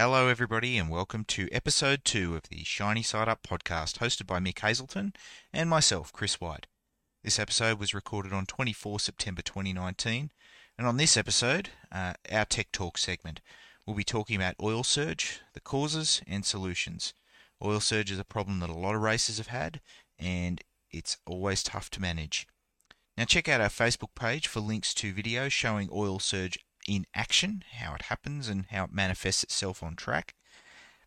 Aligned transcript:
Hello, 0.00 0.28
everybody, 0.28 0.78
and 0.78 0.88
welcome 0.88 1.24
to 1.24 1.48
episode 1.50 2.04
two 2.04 2.36
of 2.36 2.44
the 2.50 2.62
Shiny 2.62 3.02
Side 3.02 3.28
Up 3.28 3.42
podcast, 3.42 3.98
hosted 3.98 4.28
by 4.28 4.38
Mick 4.38 4.60
Hazelton 4.60 5.12
and 5.52 5.68
myself, 5.68 6.12
Chris 6.12 6.40
White. 6.40 6.68
This 7.24 7.40
episode 7.40 7.80
was 7.80 7.92
recorded 7.92 8.32
on 8.32 8.46
24 8.46 9.00
September 9.00 9.42
2019, 9.42 10.30
and 10.78 10.86
on 10.86 10.98
this 10.98 11.16
episode, 11.16 11.70
uh, 11.90 12.12
our 12.30 12.44
Tech 12.44 12.70
Talk 12.70 12.96
segment, 12.96 13.40
we'll 13.84 13.96
be 13.96 14.04
talking 14.04 14.36
about 14.36 14.54
oil 14.62 14.84
surge, 14.84 15.40
the 15.52 15.60
causes, 15.60 16.22
and 16.28 16.46
solutions. 16.46 17.12
Oil 17.60 17.80
surge 17.80 18.12
is 18.12 18.20
a 18.20 18.24
problem 18.24 18.60
that 18.60 18.70
a 18.70 18.74
lot 18.74 18.94
of 18.94 19.00
racers 19.00 19.38
have 19.38 19.48
had, 19.48 19.80
and 20.16 20.62
it's 20.92 21.18
always 21.26 21.64
tough 21.64 21.90
to 21.90 22.00
manage. 22.00 22.46
Now, 23.16 23.24
check 23.24 23.48
out 23.48 23.60
our 23.60 23.66
Facebook 23.66 24.14
page 24.14 24.46
for 24.46 24.60
links 24.60 24.94
to 24.94 25.12
videos 25.12 25.50
showing 25.50 25.88
oil 25.90 26.20
surge 26.20 26.56
in 26.88 27.06
action, 27.14 27.62
how 27.74 27.94
it 27.94 28.02
happens, 28.02 28.48
and 28.48 28.64
how 28.70 28.84
it 28.84 28.92
manifests 28.92 29.44
itself 29.44 29.82
on 29.82 29.94
track. 29.94 30.34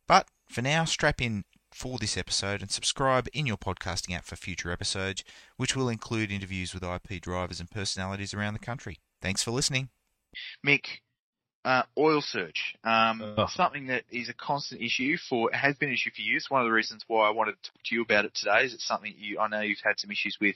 But 0.07 0.27
for 0.47 0.61
now, 0.61 0.85
strap 0.85 1.21
in 1.21 1.43
for 1.73 1.97
this 1.97 2.17
episode 2.17 2.61
and 2.61 2.69
subscribe 2.69 3.27
in 3.33 3.45
your 3.45 3.57
podcasting 3.57 4.15
app 4.15 4.25
for 4.25 4.35
future 4.35 4.71
episodes, 4.71 5.23
which 5.57 5.75
will 5.75 5.89
include 5.89 6.31
interviews 6.31 6.73
with 6.73 6.83
IP 6.83 7.21
drivers 7.21 7.59
and 7.59 7.71
personalities 7.71 8.33
around 8.33 8.53
the 8.53 8.59
country. 8.59 8.99
Thanks 9.21 9.41
for 9.41 9.51
listening. 9.51 9.89
Mick, 10.65 10.85
uh, 11.65 11.83
oil 11.97 12.21
surge, 12.21 12.75
um, 12.83 13.21
Oh. 13.37 13.47
something 13.47 13.87
that 13.87 14.03
is 14.09 14.29
a 14.29 14.33
constant 14.33 14.81
issue 14.81 15.17
for, 15.17 15.49
has 15.53 15.77
been 15.77 15.89
an 15.89 15.95
issue 15.95 16.11
for 16.13 16.21
you. 16.21 16.37
It's 16.37 16.49
one 16.49 16.61
of 16.61 16.65
the 16.67 16.73
reasons 16.73 17.03
why 17.07 17.27
I 17.27 17.31
wanted 17.31 17.55
to 17.63 17.71
talk 17.71 17.83
to 17.85 17.95
you 17.95 18.01
about 18.01 18.25
it 18.25 18.33
today. 18.35 18.65
Is 18.65 18.73
it's 18.73 18.85
something 18.85 19.13
you, 19.17 19.39
I 19.39 19.47
know 19.47 19.61
you've 19.61 19.79
had 19.83 19.99
some 19.99 20.11
issues 20.11 20.37
with 20.39 20.55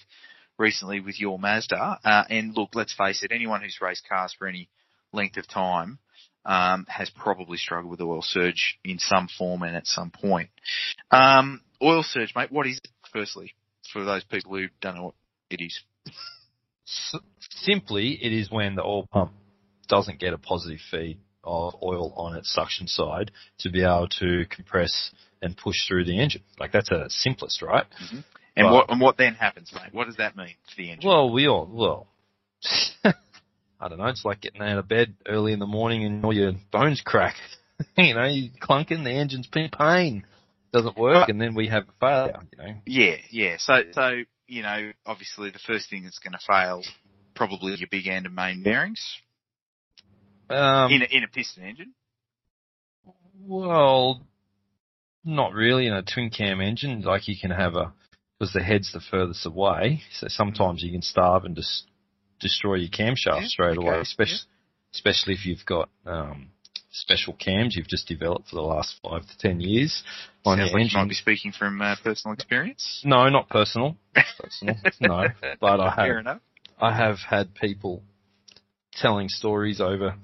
recently 0.58 1.00
with 1.00 1.20
your 1.20 1.40
Mazda. 1.40 2.00
Uh, 2.04 2.24
and 2.30 2.56
look, 2.56 2.70
let's 2.76 2.94
face 2.94 3.24
it, 3.24 3.32
anyone 3.32 3.62
who's 3.62 3.80
raced 3.82 4.08
cars 4.08 4.34
for 4.34 4.48
any 4.48 4.70
length 5.16 5.38
of 5.38 5.48
time 5.48 6.00
um, 6.46 6.86
has 6.88 7.10
probably 7.10 7.58
struggled 7.58 7.92
with 7.92 8.02
oil 8.02 8.22
surge 8.22 8.78
in 8.84 9.00
some 9.00 9.28
form 9.38 9.64
and 9.64 9.76
at 9.76 9.88
some 9.88 10.12
point. 10.12 10.50
Um, 11.12 11.62
oil 11.82 12.04
surge, 12.04 12.34
mate, 12.36 12.52
what 12.52 12.68
is 12.68 12.78
it? 12.78 12.90
Firstly, 13.12 13.54
for 13.92 14.04
those 14.04 14.24
people 14.24 14.56
who 14.56 14.68
don't 14.82 14.96
know 14.96 15.04
what 15.06 15.16
it 15.50 15.64
is. 15.64 15.80
S- 16.88 17.20
simply, 17.50 18.20
it 18.22 18.32
is 18.32 18.52
when 18.52 18.76
the 18.76 18.84
oil 18.84 19.08
pump 19.08 19.32
doesn't 19.88 20.20
get 20.20 20.34
a 20.34 20.38
positive 20.38 20.80
feed 20.92 21.20
of 21.44 21.76
oil 21.82 22.12
on 22.16 22.36
its 22.36 22.52
suction 22.54 22.88
side 22.88 23.32
to 23.60 23.70
be 23.70 23.84
able 23.84 24.08
to 24.20 24.46
compress 24.50 25.12
and 25.42 25.56
push 25.56 25.76
through 25.88 26.06
the 26.06 26.20
engine. 26.20 26.42
Like 26.60 26.72
that's 26.72 26.92
a 26.92 27.10
simplest, 27.10 27.62
right? 27.62 27.86
And 28.58 28.66
Right. 28.68 28.74
what 28.74 28.90
and 28.90 29.02
what 29.02 29.18
then 29.18 29.36
happens, 29.36 29.72
mate? 29.74 29.94
What 29.94 30.06
does 30.08 30.18
that 30.18 30.36
mean 30.36 30.56
for 30.70 30.76
the 30.78 30.92
engine? 30.92 31.08
Well, 31.08 31.30
we 31.30 31.48
all 31.48 31.66
well. 31.72 32.08
I 33.80 33.88
don't 33.90 33.98
know. 33.98 34.06
It's 34.06 34.26
like 34.26 34.42
getting 34.42 34.62
out 34.62 34.78
of 34.78 34.88
bed 34.88 35.16
early 35.28 35.54
in 35.54 35.60
the 35.60 35.66
morning 35.66 36.04
and 36.06 36.24
all 36.24 36.34
your 36.34 36.54
bones 36.72 37.02
crack. 37.06 37.36
you 37.98 38.14
know, 38.14 38.26
you 38.26 38.50
clunking, 38.62 39.04
the 39.04 39.12
engine's 39.12 39.50
in 39.54 39.70
pain, 39.70 40.26
doesn't 40.72 40.98
work, 40.98 41.30
and 41.30 41.40
then 41.42 41.56
we 41.56 41.68
have 41.68 41.84
a 41.84 41.94
failure. 42.00 42.40
You 42.52 42.58
know. 42.58 42.74
Yeah, 42.86 43.16
yeah. 43.30 43.56
So, 43.58 43.82
so 43.92 44.22
you 44.48 44.62
know, 44.62 44.92
obviously 45.06 45.50
the 45.50 45.60
first 45.60 45.90
thing 45.90 46.04
that's 46.04 46.20
going 46.20 46.34
to 46.34 46.40
fail 46.46 46.84
probably 47.36 47.76
your 47.76 47.88
big 47.92 48.08
end 48.08 48.26
and 48.26 48.36
main 48.36 48.64
bearings 48.64 49.04
Um, 50.50 50.92
in 50.92 51.02
a, 51.02 51.06
in 51.06 51.24
a 51.24 51.28
piston 51.28 51.64
engine. 51.64 51.94
Well, 53.40 54.26
not 55.24 55.54
really 55.54 55.88
in 55.88 55.94
a 55.94 56.02
twin 56.02 56.30
cam 56.30 56.62
engine. 56.62 57.02
Like 57.02 57.28
you 57.28 57.36
can 57.40 57.52
have 57.52 57.76
a, 57.76 57.94
because 58.40 58.54
the 58.54 58.64
head's 58.64 58.92
the 58.94 59.02
furthest 59.02 59.46
away, 59.46 60.02
so 60.14 60.28
sometimes 60.30 60.82
you 60.82 60.92
can 60.92 61.02
starve 61.02 61.44
and 61.46 61.56
just 61.56 61.86
destroy 62.48 62.76
your 62.76 62.90
camshaft 62.90 63.42
Yeah, 63.42 63.48
straight 63.48 63.78
okay, 63.78 63.88
away, 63.88 64.00
especially, 64.02 64.40
especially 64.94 65.34
if 65.34 65.46
you've 65.46 65.66
got, 65.66 65.90
um, 66.06 66.50
special 66.92 67.34
cams 67.34 67.76
you've 67.76 67.88
just 67.90 68.08
developed 68.08 68.48
for 68.50 68.56
the 68.56 68.62
last 68.62 68.96
five 69.04 69.22
to 69.28 69.38
ten 69.38 69.60
years 69.60 70.02
on 70.46 70.58
Sounds 70.58 70.72
like 70.74 70.92
you 70.92 70.98
might 70.98 71.10
be 71.10 71.16
speaking 71.16 71.52
from 71.52 71.82
uh, 71.82 71.96
personal 72.02 72.34
experience. 72.34 73.02
No, 73.04 73.28
not 73.30 73.50
personal. 73.50 73.98
Personal, 74.40 74.76
no. 75.02 75.28
But 75.60 75.80
I 75.82 75.96
Fair 75.96 76.16
have, 76.16 76.20
enough. 76.22 76.42
I 76.80 76.96
have 76.96 77.18
had 77.30 77.54
people 77.56 78.02
telling 78.94 79.28
stories 79.30 79.82
over 79.82 80.16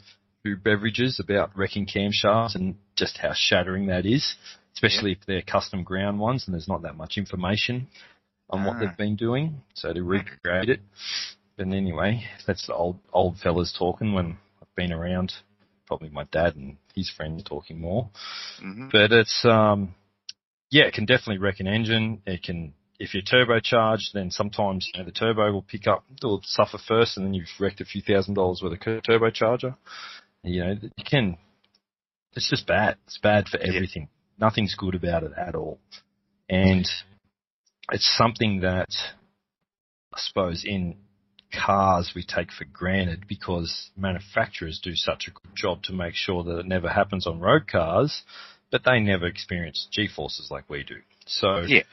beverages 0.64 1.20
about 1.20 1.56
wrecking 1.58 1.86
camshafts 1.86 2.56
and 2.56 2.76
just 2.96 3.18
how 3.18 3.32
shattering 3.36 3.88
that 3.88 4.06
is, 4.06 4.36
especially 4.76 5.12
if 5.12 5.20
they're 5.28 5.42
custom 5.42 5.84
ground 5.84 6.20
ones 6.20 6.46
and 6.46 6.54
there's 6.54 6.68
not 6.68 6.82
that 6.84 6.96
much 6.96 7.18
information 7.18 7.88
on 8.50 8.64
what 8.66 8.78
Ah. 8.78 8.80
they've 8.80 8.98
been 8.98 9.16
doing. 9.16 9.62
So 9.76 9.94
to 9.94 10.02
recreate 10.04 10.70
it. 10.70 10.80
But 11.62 11.76
anyway, 11.76 12.24
that's 12.48 12.66
the 12.66 12.74
old 12.74 12.98
old 13.14 13.38
fellas 13.38 13.76
talking 13.78 14.14
when 14.14 14.38
I've 14.60 14.76
been 14.76 14.92
around. 14.92 15.32
Probably 15.86 16.10
my 16.10 16.24
dad 16.32 16.56
and 16.56 16.78
his 16.96 17.12
friends 17.16 17.44
talking 17.44 17.80
more. 17.80 18.10
hmm 18.60 18.90
But 18.92 19.12
it's 19.12 19.46
um 19.46 19.94
yeah, 20.72 20.86
it 20.86 20.96
can 20.96 21.06
definitely 21.06 21.38
wreck 21.38 21.60
an 21.60 21.68
engine. 21.68 22.24
It 22.26 22.42
can 22.42 22.74
if 23.00 23.14
you're 23.14 23.22
turbocharged, 23.22 24.12
then 24.14 24.32
sometimes 24.32 24.90
you 24.92 25.00
know, 25.00 25.06
the 25.06 25.12
turbo 25.12 25.52
will 25.52 25.62
pick 25.62 25.86
up, 25.86 26.04
will 26.24 26.42
suffer 26.44 26.80
first, 26.80 27.18
and 27.18 27.28
then 27.28 27.36
you've 27.36 27.48
wrecked 27.60 27.80
a 27.80 27.86
few 27.86 28.02
thousand 28.02 28.34
dollars 28.34 28.62
worth 28.64 28.74
of 28.74 29.04
turbocharger. 29.04 29.76
You 30.44 30.64
know, 30.66 30.76
you 30.82 31.06
can. 31.06 31.38
It's 32.34 32.50
just 32.50 32.66
bad. 32.66 32.98
It's 33.06 33.20
bad 33.20 33.48
for 33.48 33.60
Yeah. 33.60 33.74
everything. 33.76 34.10
Nothing's 34.40 34.74
good 34.74 34.96
about 34.96 35.22
it 35.22 35.34
at 35.38 35.54
all, 35.54 35.78
and 36.50 36.90
it's 37.92 38.18
something 38.18 38.62
that 38.62 38.90
I 40.12 40.20
suppose 40.20 40.64
in 40.66 40.96
cars 41.52 42.14
we 42.16 42.24
take 42.24 42.52
for 42.52 42.66
granted 42.66 43.26
because 43.28 43.90
manufacturers 43.98 44.80
do 44.82 44.96
such 44.96 45.28
a 45.28 45.32
good 45.32 45.56
job 45.56 45.84
to 45.84 45.94
make 45.94 46.16
sure 46.16 46.44
that 46.44 46.60
it 46.60 46.66
never 46.66 46.90
happens 46.90 47.28
on 47.28 47.40
road 47.40 47.68
cars, 47.68 48.24
but 48.72 48.84
they 48.86 49.00
never 49.00 49.28
experience 49.28 49.88
G-forces 49.92 50.50
like 50.50 50.70
we 50.70 50.84
do. 50.84 51.02
So 51.26 51.62
Yeah. 51.62 51.84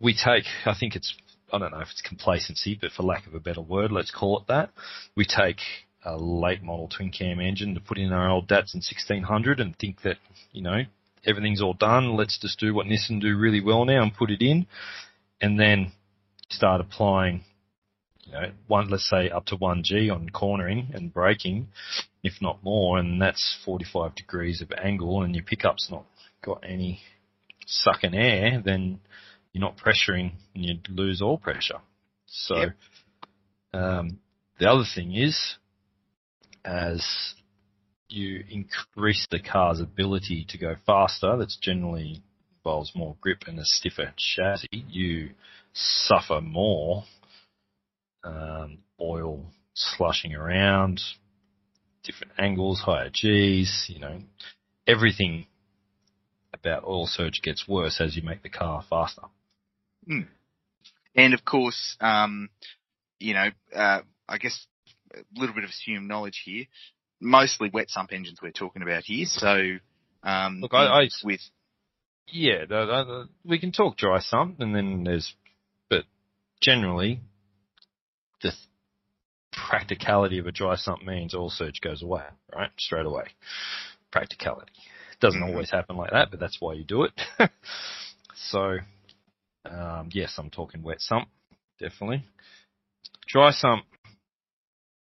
we 0.00 0.14
take, 0.14 0.44
I 0.64 0.74
think 0.74 0.96
it's, 0.96 1.14
I 1.52 1.58
don't 1.58 1.72
know 1.72 1.80
if 1.80 1.90
it's 1.90 2.02
complacency, 2.02 2.78
but 2.80 2.92
for 2.92 3.02
lack 3.02 3.26
of 3.26 3.34
a 3.34 3.40
better 3.40 3.60
word, 3.60 3.92
let's 3.92 4.10
call 4.10 4.38
it 4.40 4.46
that. 4.48 4.70
We 5.16 5.24
take 5.24 5.60
a 6.04 6.16
late 6.16 6.62
model 6.62 6.88
twin 6.88 7.10
cam 7.10 7.40
engine 7.40 7.74
to 7.74 7.80
put 7.80 7.98
in 7.98 8.12
our 8.12 8.28
old 8.30 8.48
Datsun 8.48 8.76
1600 8.76 9.60
and 9.60 9.76
think 9.78 10.02
that, 10.02 10.18
you 10.52 10.62
know, 10.62 10.82
everything's 11.26 11.62
all 11.62 11.74
done. 11.74 12.16
Let's 12.16 12.38
just 12.38 12.58
do 12.60 12.74
what 12.74 12.86
Nissan 12.86 13.20
do 13.20 13.36
really 13.36 13.60
well 13.60 13.84
now 13.84 14.02
and 14.02 14.14
put 14.14 14.30
it 14.30 14.42
in. 14.42 14.66
And 15.40 15.58
then 15.58 15.92
start 16.50 16.80
applying, 16.80 17.44
you 18.26 18.32
know, 18.32 18.50
one, 18.66 18.88
let's 18.90 19.08
say 19.08 19.30
up 19.30 19.46
to 19.46 19.56
1G 19.56 20.10
on 20.12 20.30
cornering 20.30 20.88
and 20.94 21.12
braking, 21.12 21.68
if 22.22 22.34
not 22.40 22.62
more, 22.64 22.98
and 22.98 23.20
that's 23.20 23.56
45 23.64 24.14
degrees 24.14 24.62
of 24.62 24.72
angle 24.82 25.22
and 25.22 25.34
your 25.34 25.44
pickup's 25.44 25.88
not 25.90 26.04
got 26.42 26.62
any 26.66 27.00
sucking 27.66 28.14
air, 28.14 28.62
then 28.64 29.00
you're 29.52 29.60
not 29.60 29.76
pressuring 29.76 30.32
and 30.54 30.64
you 30.64 30.78
lose 30.88 31.22
all 31.22 31.38
pressure. 31.38 31.80
So, 32.26 32.56
Yep. 32.56 32.76
um, 33.74 34.18
the 34.58 34.70
other 34.70 34.84
thing 34.94 35.14
is, 35.14 35.56
as 36.64 37.34
you 38.08 38.44
increase 38.48 39.26
the 39.30 39.40
car's 39.40 39.80
ability 39.80 40.46
to 40.48 40.58
go 40.58 40.76
faster, 40.86 41.36
that's 41.36 41.56
generally 41.56 42.22
involves 42.58 42.92
more 42.94 43.16
grip 43.20 43.44
and 43.46 43.58
a 43.58 43.64
stiffer 43.64 44.12
chassis, 44.16 44.84
you 44.88 45.30
suffer 45.74 46.40
more 46.40 47.04
um, 48.24 48.78
oil 49.00 49.46
slushing 49.74 50.34
around, 50.34 51.00
different 52.02 52.32
angles, 52.38 52.80
higher 52.80 53.10
G's, 53.12 53.86
you 53.88 54.00
know, 54.00 54.20
everything 54.86 55.46
about 56.52 56.84
oil 56.84 57.06
surge 57.06 57.40
gets 57.42 57.66
worse 57.68 58.00
as 58.00 58.16
you 58.16 58.22
make 58.22 58.42
the 58.42 58.48
car 58.48 58.84
faster. 58.88 59.22
And 61.16 61.34
of 61.34 61.44
course, 61.44 61.96
um, 62.00 62.48
you 63.20 63.34
know, 63.34 63.48
uh, 63.74 64.00
I 64.28 64.38
guess 64.38 64.66
a 65.14 65.20
little 65.38 65.54
bit 65.54 65.64
of 65.64 65.70
assumed 65.70 66.08
knowledge 66.08 66.42
here. 66.44 66.64
Mostly 67.20 67.70
wet 67.72 67.90
sump 67.90 68.12
engines 68.12 68.40
we're 68.42 68.50
talking 68.50 68.82
about 68.82 69.04
here. 69.04 69.26
So, 69.26 69.76
um, 70.22 70.60
Look, 70.60 70.74
I- 70.74 71.02
I- 71.04 71.08
with 71.22 71.40
Yeah, 72.26 72.60
the, 72.60 72.86
the, 72.86 73.04
the, 73.04 73.28
we 73.44 73.58
can 73.58 73.70
talk 73.72 73.96
dry 73.96 74.18
sump, 74.18 74.60
and 74.60 74.74
then 74.74 75.04
there's, 75.04 75.34
but 75.88 76.04
generally, 76.60 77.20
the 78.44 78.52
practicality 79.52 80.38
of 80.38 80.46
a 80.46 80.52
dry 80.52 80.76
sump 80.76 81.02
means 81.04 81.34
oil 81.34 81.50
surge 81.50 81.80
goes 81.80 82.02
away, 82.02 82.22
right? 82.54 82.70
Straight 82.78 83.06
away. 83.06 83.24
Practicality. 84.12 84.72
Doesn't 85.20 85.40
Mhm. 85.40 85.48
always 85.48 85.70
happen 85.70 85.96
like 85.96 86.10
that, 86.12 86.30
but 86.30 86.38
that's 86.38 86.60
why 86.60 86.74
you 86.74 86.84
do 86.84 87.04
it. 87.04 87.20
so, 88.34 88.78
um, 89.64 90.10
yes, 90.12 90.34
I'm 90.38 90.50
talking 90.50 90.82
wet 90.82 91.00
sump, 91.00 91.28
definitely. 91.78 92.24
Dry 93.26 93.50
sump, 93.50 93.86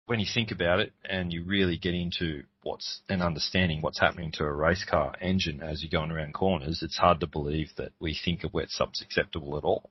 when 0.06 0.18
you 0.18 0.26
think 0.26 0.50
about 0.50 0.80
it 0.80 0.92
and 1.04 1.32
you 1.32 1.44
really 1.44 1.76
get 1.78 1.94
into 1.94 2.42
what's 2.64 3.00
and 3.08 3.22
understanding 3.22 3.80
what's 3.80 4.00
happening 4.00 4.32
to 4.32 4.44
a 4.44 4.52
race 4.52 4.84
car 4.84 5.14
engine 5.20 5.62
as 5.62 5.82
you're 5.82 5.90
going 6.00 6.10
around 6.10 6.34
corners, 6.34 6.82
it's 6.82 6.98
hard 6.98 7.20
to 7.20 7.26
believe 7.28 7.70
that 7.76 7.92
we 8.00 8.14
think 8.24 8.42
a 8.42 8.48
wet 8.48 8.70
sump's 8.70 9.00
acceptable 9.00 9.56
at 9.56 9.62
all. 9.64 9.88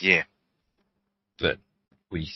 yeah, 0.00 0.24
But 1.40 1.58
we, 2.10 2.28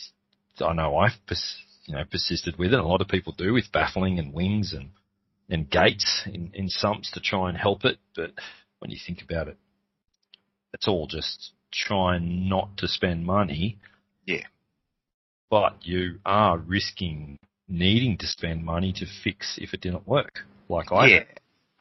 I 0.60 0.72
know 0.72 0.96
I've 0.96 1.16
pers- 1.26 1.62
you 1.86 1.94
know 1.94 2.04
persisted 2.10 2.58
with 2.58 2.72
it. 2.72 2.78
A 2.78 2.86
lot 2.86 3.00
of 3.00 3.08
people 3.08 3.34
do 3.36 3.52
with 3.52 3.72
baffling 3.72 4.18
and 4.18 4.32
wings 4.32 4.72
and 4.72 4.90
and 5.50 5.68
gates 5.70 6.22
in, 6.26 6.50
in 6.54 6.68
sumps 6.68 7.10
to 7.12 7.20
try 7.20 7.48
and 7.48 7.56
help 7.56 7.84
it. 7.84 7.98
But 8.14 8.32
when 8.80 8.90
you 8.90 8.98
think 9.04 9.22
about 9.22 9.48
it, 9.48 9.56
it's 10.74 10.86
all 10.88 11.06
just 11.06 11.52
trying 11.72 12.48
not 12.48 12.76
to 12.78 12.88
spend 12.88 13.24
money. 13.24 13.78
Yeah. 14.26 14.44
But 15.50 15.76
you 15.86 16.18
are 16.26 16.58
risking 16.58 17.38
needing 17.66 18.18
to 18.18 18.26
spend 18.26 18.64
money 18.64 18.92
to 18.94 19.06
fix 19.24 19.58
if 19.60 19.72
it 19.74 19.80
didn't 19.80 20.06
work, 20.06 20.40
like 20.68 20.90
I 20.92 21.06
yeah, 21.06 21.18
did. 21.20 21.26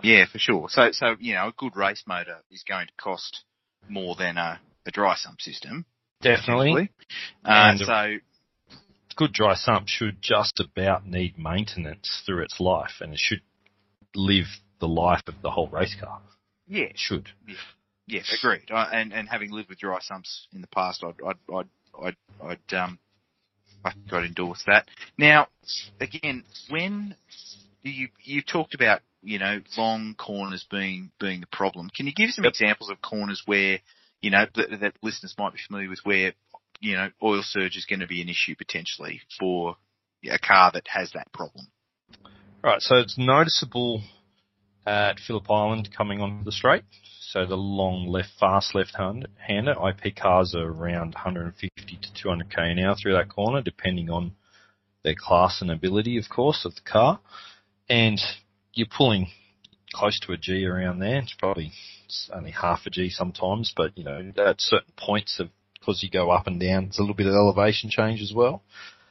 yeah, 0.04 0.26
for 0.32 0.40
sure. 0.40 0.68
So, 0.70 0.90
so 0.92 1.16
you 1.20 1.34
know, 1.34 1.48
a 1.48 1.54
good 1.58 1.76
race 1.76 2.04
motor 2.08 2.38
is 2.52 2.64
going 2.68 2.88
to 2.88 2.94
cost 3.02 3.44
more 3.90 4.16
than 4.16 4.38
a, 4.38 4.60
a 4.86 4.92
dry 4.92 5.16
sump 5.16 5.42
system. 5.42 5.86
Definitely. 6.22 6.92
Uh, 7.46 7.74
And- 7.76 7.80
so, 7.80 8.18
good 9.18 9.34
dry 9.34 9.56
sump 9.56 9.88
should 9.88 10.22
just 10.22 10.60
about 10.60 11.06
need 11.06 11.38
maintenance 11.38 12.22
through 12.26 12.44
its 12.44 12.60
life, 12.60 13.02
and 13.02 13.14
it 13.14 13.20
should 13.20 13.42
live 14.16 14.46
the 14.80 14.88
life 14.88 15.24
of 15.28 15.36
the 15.42 15.52
whole 15.52 15.68
race 15.68 15.96
car. 16.00 16.22
yeah, 16.68 16.86
It 16.86 16.98
should. 16.98 17.30
yeah, 17.48 17.56
yeah 18.06 18.22
agreed. 18.38 18.72
I, 18.72 19.02
and 19.02 19.14
and 19.14 19.28
having 19.28 19.52
lived 19.52 19.70
with 19.70 19.80
dry 19.80 20.00
sumps 20.02 20.48
in 20.54 20.62
the 20.62 20.68
past, 20.68 21.04
I'd 21.04 21.16
I'd 21.26 21.54
I'd 21.54 21.68
I'd, 22.02 22.16
I'd 22.42 22.74
um 22.78 23.00
I 23.84 23.92
think 23.92 24.14
I'd 24.14 24.26
endorse 24.26 24.64
that. 24.68 24.88
Now, 25.18 25.48
again, 26.00 26.44
when 26.70 27.16
you 27.84 28.10
you 28.24 28.42
talked 28.42 28.76
about 28.76 29.02
you 29.22 29.40
know 29.40 29.62
long 29.78 30.16
corners 30.18 30.66
being 30.70 31.12
being 31.20 31.42
the 31.42 31.48
problem, 31.48 31.90
can 31.96 32.06
you 32.06 32.14
give 32.14 32.30
some 32.32 32.46
examples 32.46 32.90
of 32.90 33.02
corners 33.02 33.44
where 33.46 33.80
you 34.22 34.30
know 34.32 34.46
that, 34.56 34.80
that 34.82 34.94
listeners 35.02 35.36
might 35.38 35.54
be 35.54 35.60
familiar 35.68 35.90
with 35.90 36.00
where 36.04 36.34
you 36.80 36.96
know 36.96 37.10
oil 37.22 37.42
surge 37.44 37.76
is 37.76 37.86
going 37.86 38.00
to 38.00 38.08
be 38.08 38.22
an 38.22 38.30
issue 38.30 38.56
potentially 38.58 39.22
for 39.40 39.76
a 40.30 40.40
car 40.40 40.72
that 40.74 40.88
has 40.88 41.12
that 41.14 41.32
problem? 41.34 41.68
Right, 42.64 42.82
so 42.82 42.98
it's 42.98 43.18
noticeable 43.18 44.02
at 44.86 45.20
Phillip 45.20 45.50
Island 45.50 45.90
coming 45.96 46.22
onto 46.22 46.44
the 46.44 46.52
straight. 46.52 46.84
So 47.22 47.46
the 47.46 47.56
long 47.56 48.08
left, 48.08 48.30
fast 48.40 48.74
left-hander, 48.74 49.28
IP 49.50 50.16
cars 50.16 50.56
are 50.56 50.66
around 50.66 51.14
150 51.14 51.98
to 52.02 52.14
200 52.14 52.50
k 52.50 52.72
an 52.72 52.80
hour 52.80 52.96
through 52.96 53.14
that 53.14 53.30
corner, 53.30 53.62
depending 53.62 54.10
on 54.10 54.32
their 55.04 55.16
class 55.16 55.62
and 55.62 55.70
ability, 55.70 56.18
of 56.18 56.30
course, 56.30 56.66
of 56.66 56.76
the 56.76 56.90
car. 56.90 57.20
And 57.90 58.20
you're 58.74 58.88
pulling 58.90 59.28
close 59.94 60.20
to 60.22 60.32
a 60.32 60.38
G 60.38 60.66
around 60.66 61.00
there. 61.00 61.20
It's 61.20 61.36
probably 61.38 61.74
it's 62.06 62.30
only 62.34 62.52
half 62.52 62.86
a 62.86 62.90
G 62.90 63.10
sometimes, 63.10 63.74
but 63.76 63.98
you 63.98 64.04
know, 64.04 64.32
at 64.38 64.62
certain 64.62 64.94
points 64.98 65.40
of 65.40 65.50
because 65.88 66.04
you 66.04 66.10
go 66.10 66.30
up 66.32 66.48
and 66.48 66.60
down, 66.60 66.86
it's 66.86 67.00
a 67.00 67.02
little 67.02 67.16
bit 67.16 67.28
of 67.28 67.34
elevation 67.34 67.90
change 67.90 68.22
as 68.22 68.34
well. 68.34 68.62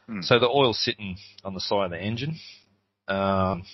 Hmm. 0.06 0.20
So 0.20 0.38
the 0.38 0.48
oil's 0.48 0.78
sitting 0.78 1.16
on 1.42 1.54
the 1.54 1.60
side 1.60 1.86
of 1.86 1.90
the 1.92 1.98
engine. 2.00 2.36
Um, 3.08 3.64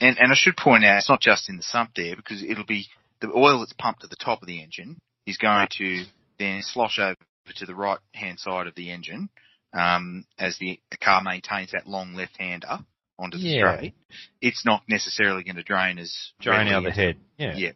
And 0.00 0.18
and 0.18 0.30
I 0.30 0.34
should 0.34 0.56
point 0.56 0.84
out, 0.84 0.98
it's 0.98 1.08
not 1.08 1.20
just 1.20 1.48
in 1.48 1.56
the 1.56 1.62
sump 1.62 1.90
there 1.96 2.14
because 2.16 2.42
it'll 2.42 2.64
be 2.66 2.86
the 3.20 3.28
oil 3.34 3.58
that's 3.60 3.72
pumped 3.72 4.02
to 4.02 4.06
the 4.06 4.16
top 4.16 4.42
of 4.42 4.46
the 4.46 4.62
engine 4.62 4.98
is 5.26 5.38
going 5.38 5.66
to 5.78 6.04
then 6.38 6.60
slosh 6.62 6.98
over 6.98 7.16
to 7.56 7.66
the 7.66 7.74
right 7.74 7.98
hand 8.14 8.38
side 8.38 8.66
of 8.66 8.74
the 8.74 8.90
engine 8.90 9.28
um, 9.72 10.24
as 10.38 10.58
the, 10.58 10.78
the 10.90 10.96
car 10.98 11.22
maintains 11.22 11.72
that 11.72 11.86
long 11.88 12.14
left 12.14 12.36
hander 12.38 12.78
onto 13.18 13.38
the 13.38 13.44
Yeah. 13.48 13.74
straight. 13.76 13.94
It's 14.42 14.64
not 14.66 14.82
necessarily 14.88 15.42
going 15.44 15.56
to 15.56 15.62
drain 15.62 15.98
as 15.98 16.32
drain 16.40 16.68
out 16.68 16.84
the 16.84 16.90
head. 16.90 17.16
Yeah. 17.38 17.54
Yeah. 17.56 17.72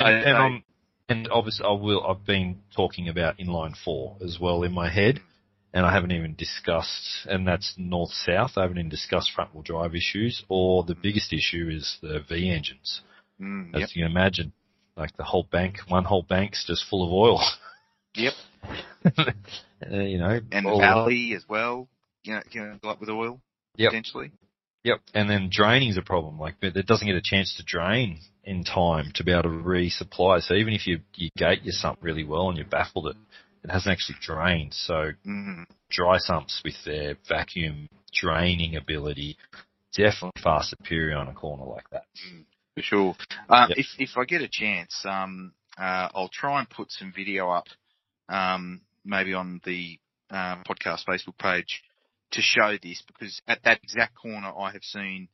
And, 0.00 0.14
and, 0.16 0.24
So- 0.24 0.30
I'm, 0.36 0.64
and 1.08 1.28
obviously 1.30 1.66
I 1.66 1.72
will, 1.72 2.04
I've 2.06 2.24
been 2.24 2.60
talking 2.74 3.08
about 3.08 3.38
inline 3.38 3.74
four 3.76 4.16
as 4.24 4.38
well 4.40 4.62
in 4.62 4.72
my 4.72 4.90
head 4.90 5.20
and 5.74 5.86
I 5.86 5.92
haven't 5.92 6.12
even 6.12 6.34
discussed, 6.34 7.26
and 7.26 7.46
that's 7.46 7.74
north-south, 7.78 8.52
I 8.56 8.62
haven't 8.62 8.78
even 8.78 8.90
discussed 8.90 9.32
front 9.34 9.54
wheel 9.54 9.62
drive 9.62 9.94
issues 9.94 10.44
or 10.48 10.84
the 10.84 10.94
biggest 10.94 11.32
issue 11.32 11.70
is 11.72 11.98
the 12.02 12.20
V 12.28 12.50
engines. 12.50 13.00
Mm, 13.40 13.74
As 13.74 13.80
yep. 13.80 13.88
you 13.94 14.02
can 14.04 14.10
imagine, 14.10 14.52
like 14.96 15.16
the 15.16 15.24
whole 15.24 15.46
bank, 15.50 15.78
one 15.88 16.04
whole 16.04 16.22
bank's 16.22 16.66
just 16.66 16.84
full 16.88 17.06
of 17.06 17.12
oil. 17.12 17.40
Yep. 18.14 18.34
Uh, 19.16 19.24
you 19.90 20.18
know, 20.18 20.40
And 20.52 20.66
the 20.66 20.76
valley 20.78 21.32
as 21.34 21.44
well. 21.48 21.88
You 22.24 22.34
know, 22.34 22.42
can 22.52 22.78
go 22.82 22.90
up 22.90 23.00
with 23.00 23.08
oil 23.08 23.40
Yep. 23.76 23.90
potentially. 23.90 24.30
Yep, 24.84 25.00
and 25.14 25.30
then 25.30 25.48
draining's 25.50 25.96
a 25.96 26.02
problem. 26.02 26.38
Like 26.38 26.54
it 26.60 26.76
it 26.76 26.86
doesn't 26.86 27.06
get 27.06 27.16
a 27.16 27.22
chance 27.22 27.54
to 27.56 27.62
drain 27.64 28.18
in 28.44 28.64
time 28.64 29.12
to 29.14 29.24
be 29.24 29.30
able 29.30 29.44
to 29.44 29.48
resupply. 29.48 30.42
So 30.42 30.54
even 30.54 30.74
if 30.74 30.86
you 30.86 31.00
you 31.14 31.30
gate 31.36 31.62
your 31.62 31.72
sump 31.72 31.98
really 32.02 32.24
well 32.24 32.48
and 32.48 32.58
you 32.58 32.64
baffled 32.64 33.06
it, 33.08 33.16
it 33.62 33.70
hasn't 33.70 33.92
actually 33.92 34.18
drained. 34.20 34.74
So 34.74 35.12
Mm. 35.24 35.66
dry 35.90 36.18
sumps 36.18 36.62
with 36.64 36.82
their 36.84 37.16
vacuum 37.28 37.86
draining 38.12 38.76
ability 38.76 39.36
definitely 39.94 40.42
far 40.42 40.62
superior 40.62 41.16
on 41.16 41.28
a 41.28 41.34
corner 41.34 41.64
like 41.64 41.88
that. 41.90 42.06
For 42.74 42.82
sure. 42.82 43.16
Um, 43.48 43.68
Yep. 43.70 43.78
If 43.78 43.86
if 43.98 44.16
I 44.16 44.24
get 44.24 44.42
a 44.42 44.48
chance, 44.50 45.04
um, 45.04 45.52
uh, 45.78 46.08
I'll 46.14 46.28
try 46.28 46.58
and 46.58 46.68
put 46.68 46.90
some 46.90 47.12
video 47.14 47.50
up, 47.50 47.66
um, 48.28 48.80
maybe 49.04 49.34
on 49.34 49.60
the 49.64 49.98
um, 50.30 50.62
podcast 50.64 51.04
Facebook 51.06 51.38
page 51.38 51.82
to 52.32 52.42
show 52.42 52.76
this 52.82 53.02
because 53.06 53.40
at 53.46 53.62
that 53.64 53.80
exact 53.82 54.14
corner 54.16 54.52
I 54.58 54.72
have 54.72 54.82
seen 54.82 55.28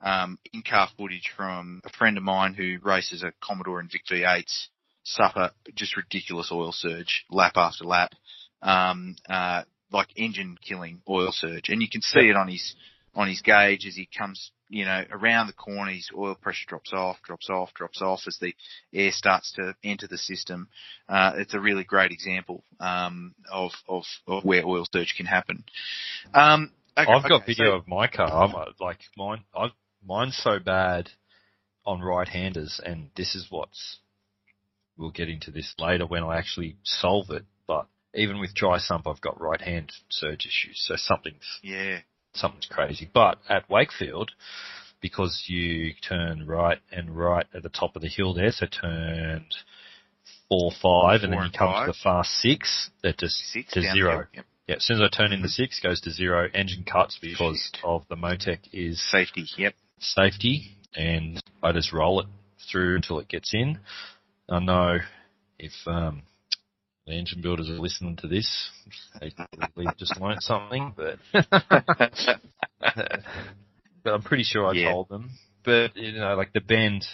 um, 0.00 0.38
in-car 0.52 0.88
footage 0.96 1.30
from 1.36 1.80
a 1.84 1.90
friend 1.90 2.16
of 2.16 2.24
mine 2.24 2.54
who 2.54 2.78
races 2.82 3.22
a 3.22 3.32
Commodore 3.40 3.80
and 3.80 3.90
Vic 3.90 4.02
V8s 4.10 4.66
suffer 5.04 5.50
just 5.74 5.96
ridiculous 5.96 6.50
oil 6.52 6.72
surge 6.72 7.24
lap 7.30 7.52
after 7.56 7.84
lap, 7.84 8.12
um, 8.62 9.16
uh, 9.28 9.62
like 9.92 10.08
engine 10.16 10.56
killing 10.60 11.02
oil 11.08 11.30
surge, 11.32 11.68
and 11.68 11.82
you 11.82 11.88
can 11.90 12.02
see 12.02 12.28
it 12.28 12.36
on 12.36 12.48
his 12.48 12.74
on 13.14 13.28
his 13.28 13.42
gauge 13.42 13.86
as 13.86 13.94
he 13.94 14.08
comes, 14.16 14.52
you 14.68 14.84
know, 14.84 15.04
around 15.10 15.46
the 15.46 15.52
corner, 15.52 15.90
his 15.90 16.08
oil 16.16 16.34
pressure 16.34 16.64
drops 16.66 16.92
off, 16.92 17.18
drops 17.22 17.50
off, 17.50 17.74
drops 17.74 18.00
off 18.00 18.20
as 18.26 18.38
the 18.40 18.54
air 18.94 19.10
starts 19.12 19.52
to 19.52 19.74
enter 19.84 20.06
the 20.06 20.16
system. 20.18 20.68
Uh, 21.08 21.32
it's 21.36 21.54
a 21.54 21.60
really 21.60 21.84
great 21.84 22.10
example 22.10 22.64
um, 22.80 23.34
of, 23.50 23.72
of 23.88 24.04
of 24.26 24.44
where 24.44 24.64
oil 24.66 24.86
surge 24.92 25.14
can 25.16 25.26
happen. 25.26 25.64
Um, 26.32 26.72
okay- 26.96 27.10
I've 27.12 27.22
got 27.28 27.42
okay, 27.42 27.46
video 27.52 27.72
so- 27.72 27.76
of 27.76 27.88
my 27.88 28.06
car. 28.06 28.32
I'm 28.44 28.54
uh, 28.54 28.64
like 28.80 29.00
mine. 29.16 29.44
I've, 29.54 29.72
mine's 30.06 30.36
so 30.42 30.58
bad 30.58 31.10
on 31.84 32.00
right-handers, 32.00 32.80
and 32.84 33.10
this 33.16 33.34
is 33.34 33.46
what's. 33.50 33.98
We'll 34.96 35.10
get 35.10 35.28
into 35.28 35.50
this 35.50 35.74
later 35.78 36.06
when 36.06 36.22
I 36.22 36.36
actually 36.38 36.76
solve 36.84 37.30
it. 37.30 37.44
But 37.66 37.86
even 38.14 38.38
with 38.40 38.54
dry 38.54 38.78
sump, 38.78 39.06
I've 39.06 39.20
got 39.20 39.40
right-hand 39.40 39.90
surge 40.10 40.46
issues. 40.46 40.82
So 40.86 40.94
something's 40.96 41.44
yeah, 41.62 42.00
something's 42.34 42.66
crazy. 42.66 43.08
But 43.12 43.38
at 43.48 43.68
Wakefield, 43.70 44.32
because 45.00 45.44
you 45.48 45.92
turn 46.06 46.46
right 46.46 46.78
and 46.90 47.16
right 47.16 47.46
at 47.54 47.62
the 47.62 47.68
top 47.68 47.96
of 47.96 48.02
the 48.02 48.08
hill 48.08 48.34
there, 48.34 48.50
so 48.52 48.66
turned 48.66 49.54
four, 50.48 50.70
five, 50.82 51.22
and 51.22 51.32
Four 51.32 51.36
then 51.36 51.38
you 51.38 51.44
and 51.44 51.52
come 51.52 51.72
five. 51.72 51.86
to 51.86 51.92
the 51.92 51.98
fast 52.02 52.30
six, 52.40 52.90
that 53.02 53.18
just 53.18 53.36
six 53.52 53.72
to 53.72 53.82
zero. 53.82 54.26
Yep. 54.34 54.44
Yeah, 54.68 54.76
as 54.76 54.84
soon 54.84 55.02
as 55.02 55.10
I 55.12 55.16
turn 55.16 55.32
in 55.32 55.42
the 55.42 55.48
six, 55.48 55.80
goes 55.80 56.00
to 56.02 56.10
zero. 56.10 56.48
Engine 56.54 56.84
cuts 56.84 57.18
because 57.20 57.70
Shit. 57.74 57.84
of 57.84 58.04
the 58.08 58.14
Motec 58.16 58.58
is 58.72 59.02
Safety. 59.10 59.46
Yep. 59.58 59.74
safety, 59.98 60.76
and 60.94 61.42
I 61.62 61.72
just 61.72 61.92
roll 61.92 62.20
it 62.20 62.26
through 62.70 62.94
until 62.96 63.18
it 63.18 63.28
gets 63.28 63.52
in. 63.52 63.80
I 64.48 64.60
know 64.60 64.98
if 65.58 65.72
um, 65.86 66.22
the 67.06 67.12
engine 67.12 67.40
builders 67.42 67.68
are 67.68 67.78
listening 67.78 68.16
to 68.16 68.28
this, 68.28 68.70
they 69.20 69.30
probably 69.30 69.92
just 69.98 70.20
learnt 70.20 70.42
something, 70.42 70.94
but 70.96 71.18
but 74.04 74.12
I'm 74.12 74.22
pretty 74.22 74.44
sure 74.44 74.66
I 74.66 74.74
Yeah. 74.74 74.84
told 74.84 75.08
them. 75.08 75.30
But 75.64 75.96
you 75.96 76.12
know, 76.12 76.34
like 76.34 76.52
the 76.52 76.60
bend, 76.60 77.04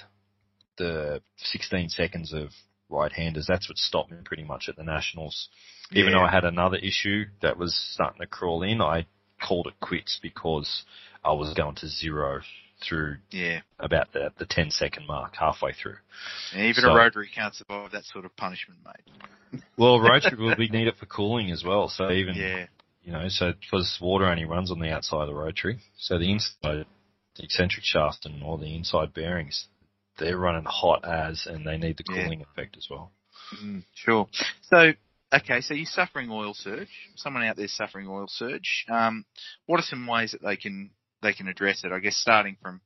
the 0.76 1.22
16 1.36 1.90
seconds 1.90 2.32
of 2.32 2.48
right-handers, 2.88 3.46
that's 3.46 3.68
what 3.68 3.76
stopped 3.76 4.10
me 4.10 4.18
pretty 4.24 4.44
much 4.44 4.68
at 4.68 4.76
the 4.76 4.84
nationals. 4.84 5.48
Even 5.92 6.12
Yeah. 6.12 6.18
though 6.18 6.24
I 6.24 6.30
had 6.30 6.44
another 6.44 6.76
issue 6.78 7.24
that 7.42 7.58
was 7.58 7.74
starting 7.94 8.20
to 8.20 8.26
crawl 8.26 8.62
in, 8.62 8.80
I 8.80 9.06
called 9.42 9.66
it 9.66 9.78
quits 9.80 10.18
because 10.22 10.84
I 11.24 11.32
was 11.32 11.54
going 11.54 11.76
to 11.76 11.88
zero 11.88 12.40
through 12.86 13.16
yeah. 13.30 13.60
about 13.78 14.12
the, 14.12 14.30
the 14.38 14.46
10 14.46 14.70
second 14.70 15.06
mark, 15.06 15.34
halfway 15.36 15.72
through. 15.72 15.96
And 16.52 16.62
even 16.62 16.82
So- 16.82 16.90
a 16.90 16.96
rotary 16.96 17.28
can't 17.34 17.54
survive 17.54 17.92
that 17.92 18.04
sort 18.04 18.24
of 18.24 18.36
punishment, 18.36 18.80
mate. 18.84 19.62
Well, 19.78 19.98
rotary 19.98 20.36
will 20.36 20.56
be 20.56 20.68
needed 20.68 20.96
for 20.96 21.06
cooling 21.06 21.50
as 21.50 21.64
well. 21.64 21.88
So 21.88 22.10
even, 22.10 22.34
Yeah. 22.34 22.66
you 23.02 23.12
know, 23.12 23.28
so 23.28 23.52
because 23.58 23.96
water 24.00 24.26
only 24.26 24.44
runs 24.44 24.70
on 24.70 24.78
the 24.78 24.90
outside 24.90 25.22
of 25.22 25.28
the 25.28 25.34
rotary, 25.34 25.78
so 25.96 26.18
the 26.18 26.30
inside, 26.30 26.84
the 27.36 27.42
eccentric 27.44 27.82
shaft 27.84 28.26
and 28.26 28.42
all 28.42 28.58
the 28.58 28.74
inside 28.76 29.14
bearings, 29.14 29.68
they're 30.18 30.36
running 30.36 30.66
hot 30.66 31.02
as, 31.08 31.46
and 31.46 31.66
they 31.66 31.78
need 31.78 31.96
the 31.96 32.04
Yeah. 32.10 32.24
cooling 32.24 32.42
effect 32.42 32.76
as 32.76 32.88
well. 32.90 33.12
Mm, 33.62 33.84
sure. 33.94 34.28
So, 34.62 34.92
okay, 35.32 35.62
so 35.62 35.72
you're 35.72 35.86
suffering 35.86 36.28
oil 36.30 36.52
surge. 36.52 36.90
Someone 37.16 37.44
out 37.44 37.56
there 37.56 37.68
suffering 37.68 38.06
oil 38.06 38.26
surge. 38.28 38.84
Um, 38.90 39.24
what 39.64 39.80
are 39.80 39.84
some 39.84 40.06
ways 40.06 40.32
that 40.32 40.42
they 40.42 40.56
can 40.56 40.90
they 41.22 41.32
can 41.32 41.48
address 41.48 41.84
it? 41.84 41.92
I 41.92 41.98
guess 41.98 42.16
starting 42.16 42.56
from 42.62 42.80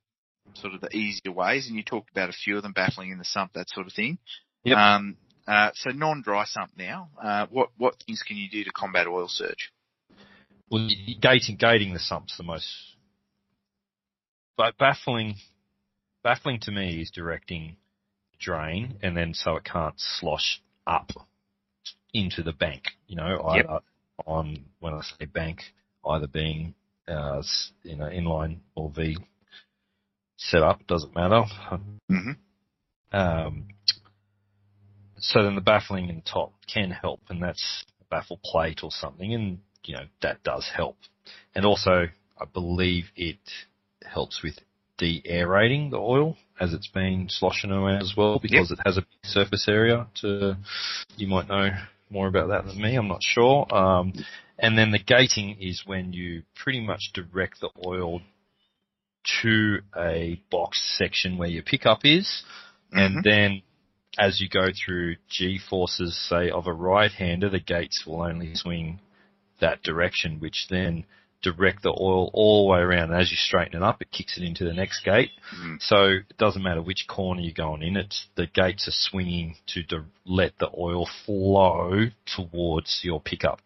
sort 0.54 0.74
of 0.74 0.80
the 0.80 0.94
easier 0.94 1.32
ways, 1.32 1.66
and 1.68 1.76
you 1.76 1.82
talked 1.82 2.10
about 2.10 2.28
a 2.28 2.32
few 2.32 2.56
of 2.56 2.62
them, 2.62 2.72
baffling 2.72 3.10
in 3.10 3.18
the 3.18 3.24
sump, 3.24 3.52
that 3.54 3.68
sort 3.70 3.86
of 3.86 3.92
thing. 3.92 4.18
Yep. 4.64 4.76
Um, 4.76 5.16
uh, 5.46 5.70
so 5.74 5.90
non-dry 5.90 6.44
sump 6.44 6.72
now. 6.76 7.10
Uh, 7.22 7.46
what 7.50 7.70
what 7.76 7.96
things 8.06 8.22
can 8.22 8.36
you 8.36 8.48
do 8.48 8.64
to 8.64 8.70
combat 8.70 9.06
oil 9.06 9.28
surge? 9.28 9.72
Well, 10.70 10.88
gating, 11.20 11.56
gating 11.56 11.92
the 11.92 11.98
sump's 11.98 12.36
the 12.36 12.44
most, 12.44 12.66
but 14.56 14.78
baffling 14.78 15.34
baffling 16.22 16.60
to 16.60 16.70
me 16.70 17.02
is 17.02 17.10
directing 17.10 17.76
drain 18.38 18.98
and 19.02 19.16
then 19.16 19.34
so 19.34 19.56
it 19.56 19.64
can't 19.64 19.94
slosh 19.96 20.62
up 20.86 21.10
into 22.12 22.42
the 22.42 22.52
bank. 22.52 22.84
You 23.06 23.16
know, 23.16 23.52
Yep. 23.54 23.66
either 23.66 23.80
on 24.26 24.64
when 24.80 24.94
I 24.94 25.00
say 25.02 25.26
bank, 25.26 25.62
either 26.06 26.26
being 26.26 26.74
uh, 27.08 27.42
you 27.82 27.96
know 27.96 28.06
inline 28.06 28.58
or 28.74 28.90
V 28.90 29.16
setup 30.36 30.86
doesn't 30.86 31.14
matter. 31.14 31.44
hmm 32.08 32.32
Um, 33.12 33.68
so 35.18 35.42
then 35.44 35.54
the 35.54 35.60
baffling 35.60 36.08
in 36.08 36.22
top 36.22 36.52
can 36.72 36.90
help, 36.90 37.20
and 37.28 37.42
that's 37.42 37.84
a 38.00 38.04
baffle 38.10 38.40
plate 38.44 38.80
or 38.82 38.90
something, 38.90 39.32
and 39.34 39.58
you 39.84 39.94
know 39.94 40.04
that 40.20 40.42
does 40.42 40.70
help. 40.74 40.96
And 41.54 41.64
also, 41.64 42.08
I 42.38 42.44
believe 42.52 43.04
it 43.14 43.38
helps 44.04 44.42
with 44.42 44.58
de-aerating 44.98 45.90
the 45.90 45.98
oil 45.98 46.36
as 46.60 46.72
it's 46.72 46.88
been 46.88 47.26
sloshing 47.28 47.70
around 47.70 48.02
as 48.02 48.14
well, 48.16 48.38
because 48.38 48.70
it 48.70 48.78
has 48.84 48.96
a 48.96 49.02
big 49.02 49.24
surface 49.24 49.66
area. 49.68 50.06
To 50.22 50.56
you 51.16 51.26
might 51.28 51.48
know 51.48 51.70
more 52.10 52.26
about 52.26 52.48
that 52.48 52.66
than 52.66 52.80
me. 52.80 52.96
I'm 52.96 53.08
not 53.08 53.22
sure. 53.22 53.72
Um, 53.74 54.12
and 54.62 54.78
then 54.78 54.92
the 54.92 54.98
gating 54.98 55.56
is 55.60 55.82
when 55.84 56.12
you 56.12 56.44
pretty 56.54 56.80
much 56.80 57.10
direct 57.12 57.60
the 57.60 57.70
oil 57.84 58.22
to 59.42 59.80
a 59.96 60.40
box 60.50 60.80
section 60.96 61.36
where 61.36 61.48
your 61.48 61.62
pickup 61.62 62.04
is, 62.04 62.44
and 62.92 63.16
Mhm. 63.18 63.22
then 63.24 63.62
as 64.18 64.40
you 64.40 64.48
go 64.48 64.70
through 64.72 65.16
G 65.28 65.58
forces, 65.58 66.16
say 66.16 66.50
of 66.50 66.66
a 66.66 66.72
right-hander, 66.72 67.48
the 67.48 67.60
gates 67.60 68.06
will 68.06 68.22
only 68.22 68.54
swing 68.54 69.00
that 69.58 69.82
direction, 69.82 70.38
which 70.38 70.68
then 70.68 71.04
direct 71.40 71.82
the 71.82 71.90
oil 71.90 72.30
all 72.32 72.64
the 72.66 72.72
way 72.72 72.78
around. 72.78 73.10
And 73.10 73.20
as 73.20 73.30
you 73.30 73.36
straighten 73.36 73.82
it 73.82 73.82
up, 73.82 74.00
it 74.00 74.12
kicks 74.12 74.38
it 74.38 74.44
into 74.44 74.64
the 74.64 74.72
next 74.74 75.00
gate. 75.00 75.32
Mhm. 75.50 75.82
So 75.82 76.04
it 76.10 76.36
doesn't 76.38 76.62
matter 76.62 76.82
which 76.82 77.06
corner 77.08 77.40
you're 77.40 77.52
going 77.52 77.82
in. 77.82 77.96
It's 77.96 78.28
the 78.36 78.46
gates 78.46 78.86
are 78.86 78.92
swinging 78.92 79.56
to 79.68 79.82
di- 79.82 80.04
let 80.24 80.58
the 80.58 80.70
oil 80.78 81.06
flow 81.06 82.10
towards 82.26 83.00
your 83.02 83.20
pickup. 83.20 83.60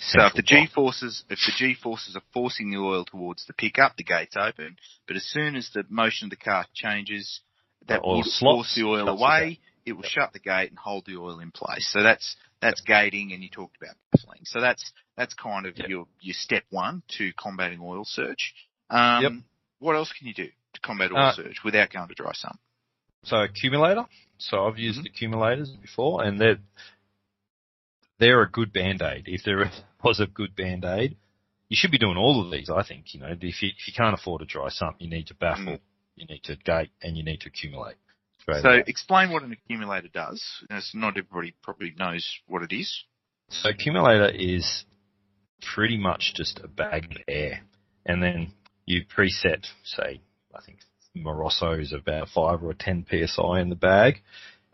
So 0.00 0.26
if 0.26 0.34
the 0.34 0.42
G 0.42 0.66
forces 0.72 1.24
if 1.28 1.38
the 1.46 1.52
G 1.56 1.74
forces 1.74 2.16
are 2.16 2.22
forcing 2.32 2.70
the 2.70 2.78
oil 2.78 3.04
towards 3.04 3.46
the 3.46 3.52
pickup, 3.52 3.96
the 3.96 4.04
gate's 4.04 4.36
open. 4.36 4.76
But 5.06 5.16
as 5.16 5.24
soon 5.24 5.56
as 5.56 5.70
the 5.74 5.84
motion 5.88 6.26
of 6.26 6.30
the 6.30 6.36
car 6.36 6.66
changes, 6.74 7.40
that 7.88 8.02
will 8.02 8.24
force 8.40 8.74
the 8.74 8.84
oil 8.84 9.06
shuts 9.06 9.20
the 9.20 9.24
away. 9.24 9.60
It 9.86 9.92
will 9.92 10.02
Yep. 10.04 10.12
shut 10.12 10.32
the 10.32 10.38
gate 10.38 10.70
and 10.70 10.78
hold 10.78 11.04
the 11.06 11.16
oil 11.16 11.40
in 11.40 11.50
place. 11.50 11.88
So 11.92 12.02
that's 12.02 12.36
that's 12.60 12.80
gating, 12.80 13.32
and 13.32 13.42
you 13.42 13.50
talked 13.50 13.76
about 13.76 13.96
baffling. 14.12 14.40
So 14.44 14.60
that's 14.60 14.92
that's 15.16 15.34
kind 15.34 15.66
of 15.66 15.76
Yep. 15.76 15.88
your 15.88 16.06
your 16.20 16.34
step 16.34 16.64
one 16.70 17.02
to 17.18 17.32
combating 17.34 17.80
oil 17.82 18.04
surge. 18.04 18.54
Um, 18.90 19.22
Yep. 19.22 19.32
What 19.80 19.96
else 19.96 20.12
can 20.16 20.26
you 20.26 20.34
do 20.34 20.48
to 20.74 20.80
combat 20.80 21.12
oil 21.12 21.18
Uh, 21.18 21.32
surge 21.34 21.60
without 21.64 21.90
going 21.92 22.08
to 22.08 22.14
dry 22.14 22.32
sump? 22.32 22.58
So 23.24 23.36
accumulator. 23.42 24.06
So 24.38 24.66
I've 24.66 24.78
used 24.78 25.00
Mhm. 25.00 25.06
accumulators 25.06 25.70
before, 25.70 26.24
and 26.24 26.40
they're 26.40 26.58
they're 28.18 28.42
a 28.42 28.50
good 28.50 28.72
band 28.72 29.02
aid. 29.02 29.24
If 29.26 29.42
there 29.44 29.70
was 30.04 30.20
a 30.20 30.26
good 30.26 30.54
band 30.56 30.84
aid, 30.84 31.16
you 31.68 31.76
should 31.78 31.90
be 31.90 31.98
doing 31.98 32.16
all 32.16 32.44
of 32.44 32.50
these. 32.50 32.70
I 32.70 32.82
think 32.86 33.14
you 33.14 33.20
know 33.20 33.28
if 33.28 33.42
you 33.62 33.68
if 33.76 33.86
you 33.88 33.92
can't 33.96 34.14
afford 34.14 34.40
to 34.40 34.46
dry 34.46 34.68
something, 34.68 35.00
you 35.06 35.10
need 35.10 35.26
to 35.28 35.34
baffle, 35.34 35.64
Mm. 35.64 35.80
you 36.16 36.26
need 36.26 36.42
to 36.44 36.56
gate, 36.56 36.90
and 37.02 37.16
you 37.16 37.24
need 37.24 37.40
to 37.40 37.48
accumulate. 37.48 37.96
Straight 38.40 38.62
So 38.62 38.68
away. 38.70 38.84
explain 38.86 39.30
what 39.30 39.42
an 39.42 39.52
accumulator 39.52 40.08
does. 40.08 40.42
As 40.70 40.90
not 40.94 41.16
everybody 41.16 41.54
probably 41.62 41.92
knows 41.98 42.26
what 42.46 42.62
it 42.62 42.72
is. 42.74 43.04
So 43.48 43.70
accumulator 43.70 44.28
is 44.28 44.84
pretty 45.74 45.96
much 45.96 46.32
just 46.34 46.60
a 46.62 46.68
bag 46.68 47.04
of 47.10 47.16
air, 47.28 47.62
and 48.06 48.22
then 48.22 48.52
you 48.86 49.02
preset, 49.06 49.64
say, 49.84 50.20
I 50.54 50.60
think 50.64 50.78
Moroso 51.16 51.80
is 51.80 51.92
about 51.92 52.28
five 52.28 52.62
or 52.62 52.74
ten 52.74 53.06
psi 53.08 53.60
in 53.60 53.70
the 53.70 53.76
bag, 53.76 54.22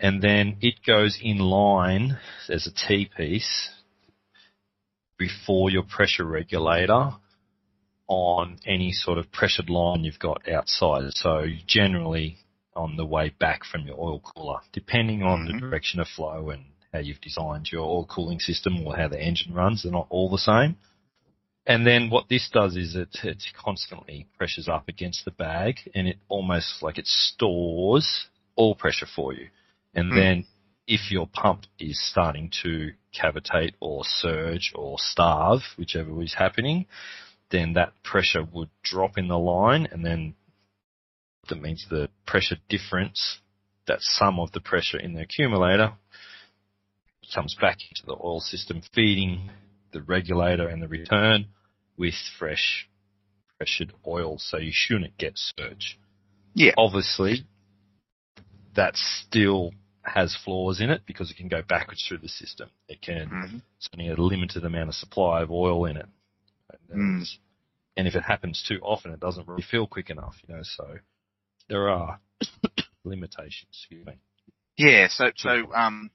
and 0.01 0.23
then 0.23 0.57
it 0.61 0.77
goes 0.87 1.19
in 1.23 1.39
line 1.39 2.19
as 2.49 2.67
a 2.67 2.73
T 2.73 3.09
piece 3.17 3.71
before 5.19 5.71
your 5.71 5.83
pressure 5.83 6.25
regulator 6.25 7.13
on 8.09 8.59
any 8.67 8.93
sort 8.93 9.19
of 9.19 9.31
pressured 9.31 9.69
line 9.69 10.03
you've 10.03 10.19
got 10.19 10.49
outside. 10.49 11.03
So 11.11 11.45
generally 11.67 12.39
on 12.75 12.97
the 12.97 13.05
way 13.05 13.33
back 13.39 13.63
from 13.65 13.87
your 13.87 14.01
oil 14.01 14.21
cooler, 14.21 14.61
depending 14.73 15.23
on 15.23 15.45
the 15.45 15.53
Mhm. 15.53 15.61
direction 15.61 16.01
of 16.01 16.09
flow 16.09 16.51
and 16.51 16.65
how 16.93 17.01
you've 17.01 17.21
designed 17.21 17.71
your 17.71 17.83
oil 17.83 18.07
cooling 18.07 18.41
system 18.41 18.85
or 18.87 18.97
how 18.97 19.09
the 19.09 19.21
engine 19.21 19.53
runs. 19.53 19.83
They're 19.83 19.93
not 19.93 20.07
all 20.09 20.31
the 20.31 20.39
same. 20.39 20.77
And 21.67 21.87
then 21.87 22.09
what 22.09 22.29
this 22.29 22.49
does 22.49 22.75
is 22.75 22.97
it, 22.97 23.15
it 23.23 23.45
constantly 23.55 24.27
pressures 24.39 24.67
up 24.67 24.89
against 24.89 25.25
the 25.25 25.31
bag 25.31 25.77
and 25.95 26.09
it 26.09 26.19
almost 26.29 26.83
like 26.83 26.99
it 26.99 27.07
stores 27.07 28.29
all 28.57 28.75
pressure 28.75 29.07
for 29.07 29.35
you. 29.35 29.51
And 29.95 30.11
Hmm. 30.11 30.17
then 30.17 30.47
if 30.87 31.11
your 31.11 31.27
pump 31.27 31.67
is 31.79 32.01
starting 32.01 32.51
to 32.63 32.93
cavitate 33.13 33.75
or 33.81 34.05
surge 34.05 34.73
or 34.75 34.99
starve, 34.99 35.63
whichever 35.77 36.23
is 36.23 36.35
happening, 36.35 36.87
then 37.51 37.75
that 37.75 37.93
pressure 38.03 38.43
would 38.43 38.71
drop 38.83 39.19
in 39.19 39.29
the 39.29 39.39
line 39.39 39.87
and 39.91 40.05
then 40.05 40.35
that 41.49 41.61
means 41.61 41.87
the 41.91 42.09
pressure 42.27 42.57
difference, 42.69 43.39
that 43.87 44.01
sum 44.01 44.39
of 44.39 44.53
the 44.53 44.61
pressure 44.61 44.99
in 44.99 45.15
the 45.15 45.23
accumulator 45.23 45.93
comes 47.35 47.57
back 47.61 47.79
into 47.89 48.07
the 48.07 48.17
oil 48.25 48.41
system, 48.41 48.83
feeding 48.95 49.51
the 49.93 50.03
regulator 50.03 50.69
and 50.69 50.83
the 50.83 50.89
return 50.89 51.47
with 51.97 52.15
fresh 52.39 52.89
pressured 53.59 53.93
oil. 54.07 54.39
So 54.39 54.59
you 54.59 54.71
shouldn't 54.73 55.17
get 55.19 55.33
surge. 55.37 55.99
Yeah. 56.55 56.73
Obviously, 56.77 57.45
that's 58.75 59.01
still 59.27 59.73
has 60.03 60.37
flaws 60.45 60.81
in 60.81 60.91
it 60.91 61.03
because 61.07 61.31
it 61.31 61.37
can 61.37 61.49
go 61.49 61.63
backwards 61.63 62.05
through 62.07 62.19
the 62.19 62.29
system. 62.29 62.71
It 62.89 63.03
can 63.03 63.29
Mhm. 63.29 63.63
it's 63.77 63.89
only 63.93 64.09
a 64.11 64.15
limited 64.17 64.65
amount 64.65 64.89
of 64.89 64.95
supply 64.95 65.43
of 65.43 65.51
oil 65.51 65.87
in 65.87 65.97
it. 65.97 66.09
And, 66.91 67.23
Mm. 67.23 67.39
and 67.97 68.09
if 68.09 68.15
it 68.15 68.23
happens 68.23 68.63
too 68.63 68.81
often, 68.83 69.13
it 69.13 69.21
doesn't 69.21 69.49
refill 69.49 69.87
quick 69.87 70.11
enough, 70.11 70.37
you 70.47 70.55
know, 70.55 70.63
so 70.63 70.99
there 71.69 71.89
are 71.89 72.21
limitations, 73.05 73.69
excuse 73.71 74.07
me. 74.07 74.19
Yeah, 74.77 75.09
so 75.09 75.31
so 75.37 75.73
um, 75.75 76.11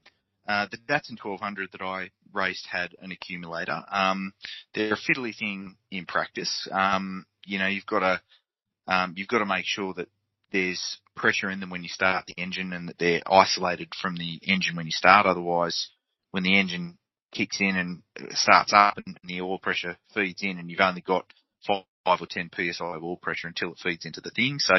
uh, 0.47 0.67
the 0.71 0.77
Datsun 0.77 1.17
1200 1.23 1.71
that 1.73 1.81
I 1.81 2.11
raced 2.33 2.67
had 2.67 2.95
an 2.99 3.11
accumulator. 3.11 3.83
Um, 3.91 4.33
they're 4.73 4.93
a 4.93 4.97
fiddly 4.97 5.35
thing 5.35 5.77
in 5.91 6.05
practice. 6.05 6.67
Um, 6.71 7.25
you 7.45 7.59
know, 7.59 7.67
you've 7.67 7.85
got 7.85 7.99
to 7.99 8.21
um, 8.87 9.13
you've 9.17 9.27
got 9.27 9.39
to 9.39 9.45
make 9.45 9.65
sure 9.65 9.93
that 9.95 10.07
there's 10.55 10.99
pressure 11.17 11.49
in 11.49 11.59
them 11.59 11.69
when 11.69 11.83
you 11.83 11.89
start 11.89 12.25
the 12.27 12.41
engine 12.41 12.71
and 12.71 12.87
that 12.87 12.97
they're 12.97 13.21
isolated 13.29 13.89
from 14.01 14.15
the 14.15 14.39
engine 14.43 14.77
when 14.77 14.85
you 14.85 14.91
start. 14.91 15.25
Otherwise, 15.25 15.89
when 16.31 16.43
the 16.43 16.57
engine 16.57 16.97
kicks 17.33 17.59
in 17.59 17.75
and 17.75 18.01
starts 18.31 18.71
up 18.73 18.97
and 19.05 19.19
the 19.25 19.41
oil 19.41 19.59
pressure 19.59 19.97
feeds 20.13 20.41
in 20.41 20.57
and 20.57 20.69
you've 20.69 20.79
only 20.79 21.01
got 21.01 21.25
five 21.67 22.21
or 22.21 22.27
10 22.29 22.49
psi 22.55 22.85
of 22.95 23.03
oil 23.03 23.17
pressure 23.17 23.49
until 23.49 23.73
it 23.73 23.79
feeds 23.83 24.05
into 24.05 24.21
the 24.21 24.29
thing. 24.29 24.59
So, 24.59 24.75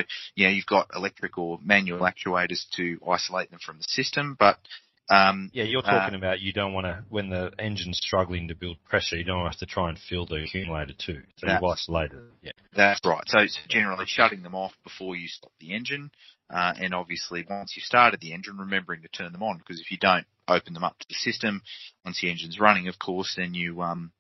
know, 0.47 0.53
you've 0.53 0.65
got 0.65 0.89
electric 0.95 1.37
or 1.37 1.59
manual 1.63 2.01
actuators 2.01 2.65
to 2.77 2.99
isolate 3.07 3.51
them 3.51 3.61
from 3.63 3.77
the 3.77 3.85
system, 3.87 4.35
but 4.39 4.59
um, 5.09 5.51
Yeah, 5.53 5.65
you're 5.65 5.87
Uh, 5.87 5.91
talking 6.01 6.15
about 6.17 6.41
you 6.41 6.53
don't 6.53 6.73
want 6.73 6.87
to, 6.87 7.05
when 7.09 7.29
the 7.31 7.53
engine's 7.59 7.99
struggling 7.99 8.49
to 8.49 8.55
build 8.55 8.83
pressure, 8.85 9.17
you 9.17 9.25
don't 9.25 9.45
have 9.45 9.59
to 9.59 9.67
try 9.67 9.89
and 9.89 9.99
fill 9.99 10.27
the 10.27 10.43
accumulator 10.45 10.93
too. 10.95 11.23
So 11.37 11.47
you've 11.47 11.61
That's- 11.61 11.73
isolated 11.83 12.17
it. 12.19 12.33
Yeah. 12.43 12.53
That's 12.73 13.01
right. 13.05 13.23
So 13.29 13.39
it's 13.39 13.59
generally 13.69 14.07
shutting 14.07 14.43
them 14.43 14.55
off 14.55 14.73
before 14.85 15.17
you 15.17 15.29
stop 15.29 15.53
the 15.61 15.73
engine, 15.75 16.11
uh, 16.51 16.75
and 16.81 16.95
obviously 16.95 17.45
once 17.49 17.75
you've 17.77 17.85
started 17.85 18.21
the 18.21 18.33
engine, 18.33 18.57
remembering 18.59 19.03
to 19.03 19.09
turn 19.09 19.33
them 19.33 19.43
on 19.43 19.59
because 19.59 19.81
if 19.81 19.91
you 19.91 19.97
don't 19.99 20.27
open 20.49 20.75
them 20.75 20.85
up 20.85 20.99
to 20.99 21.07
the 21.09 21.15
system 21.15 21.63
once 22.05 22.21
the 22.21 22.31
engine's 22.31 22.59
running, 22.61 22.89
of 22.89 22.99
course, 22.99 23.35
then 23.37 23.55
you 23.55 23.83
um, 23.83 24.13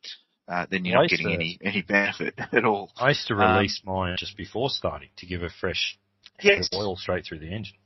uh, 0.48 0.66
then 0.70 0.84
you're 0.84 0.98
I 0.98 1.02
not 1.02 1.10
getting 1.10 1.26
to- 1.28 1.34
any 1.34 1.58
any 1.62 1.82
benefit 1.82 2.34
at 2.52 2.64
all. 2.64 2.92
I 2.96 3.08
used 3.08 3.26
to 3.28 3.34
Um, 3.34 3.56
release 3.56 3.80
mine 3.84 4.16
just 4.18 4.36
before 4.36 4.70
starting 4.70 5.08
to 5.16 5.26
give 5.26 5.42
a 5.42 5.50
fresh 5.50 5.98
Yes. 6.42 6.68
oil 6.74 6.96
straight 6.96 7.24
through 7.24 7.38
the 7.38 7.50
engine. 7.50 7.76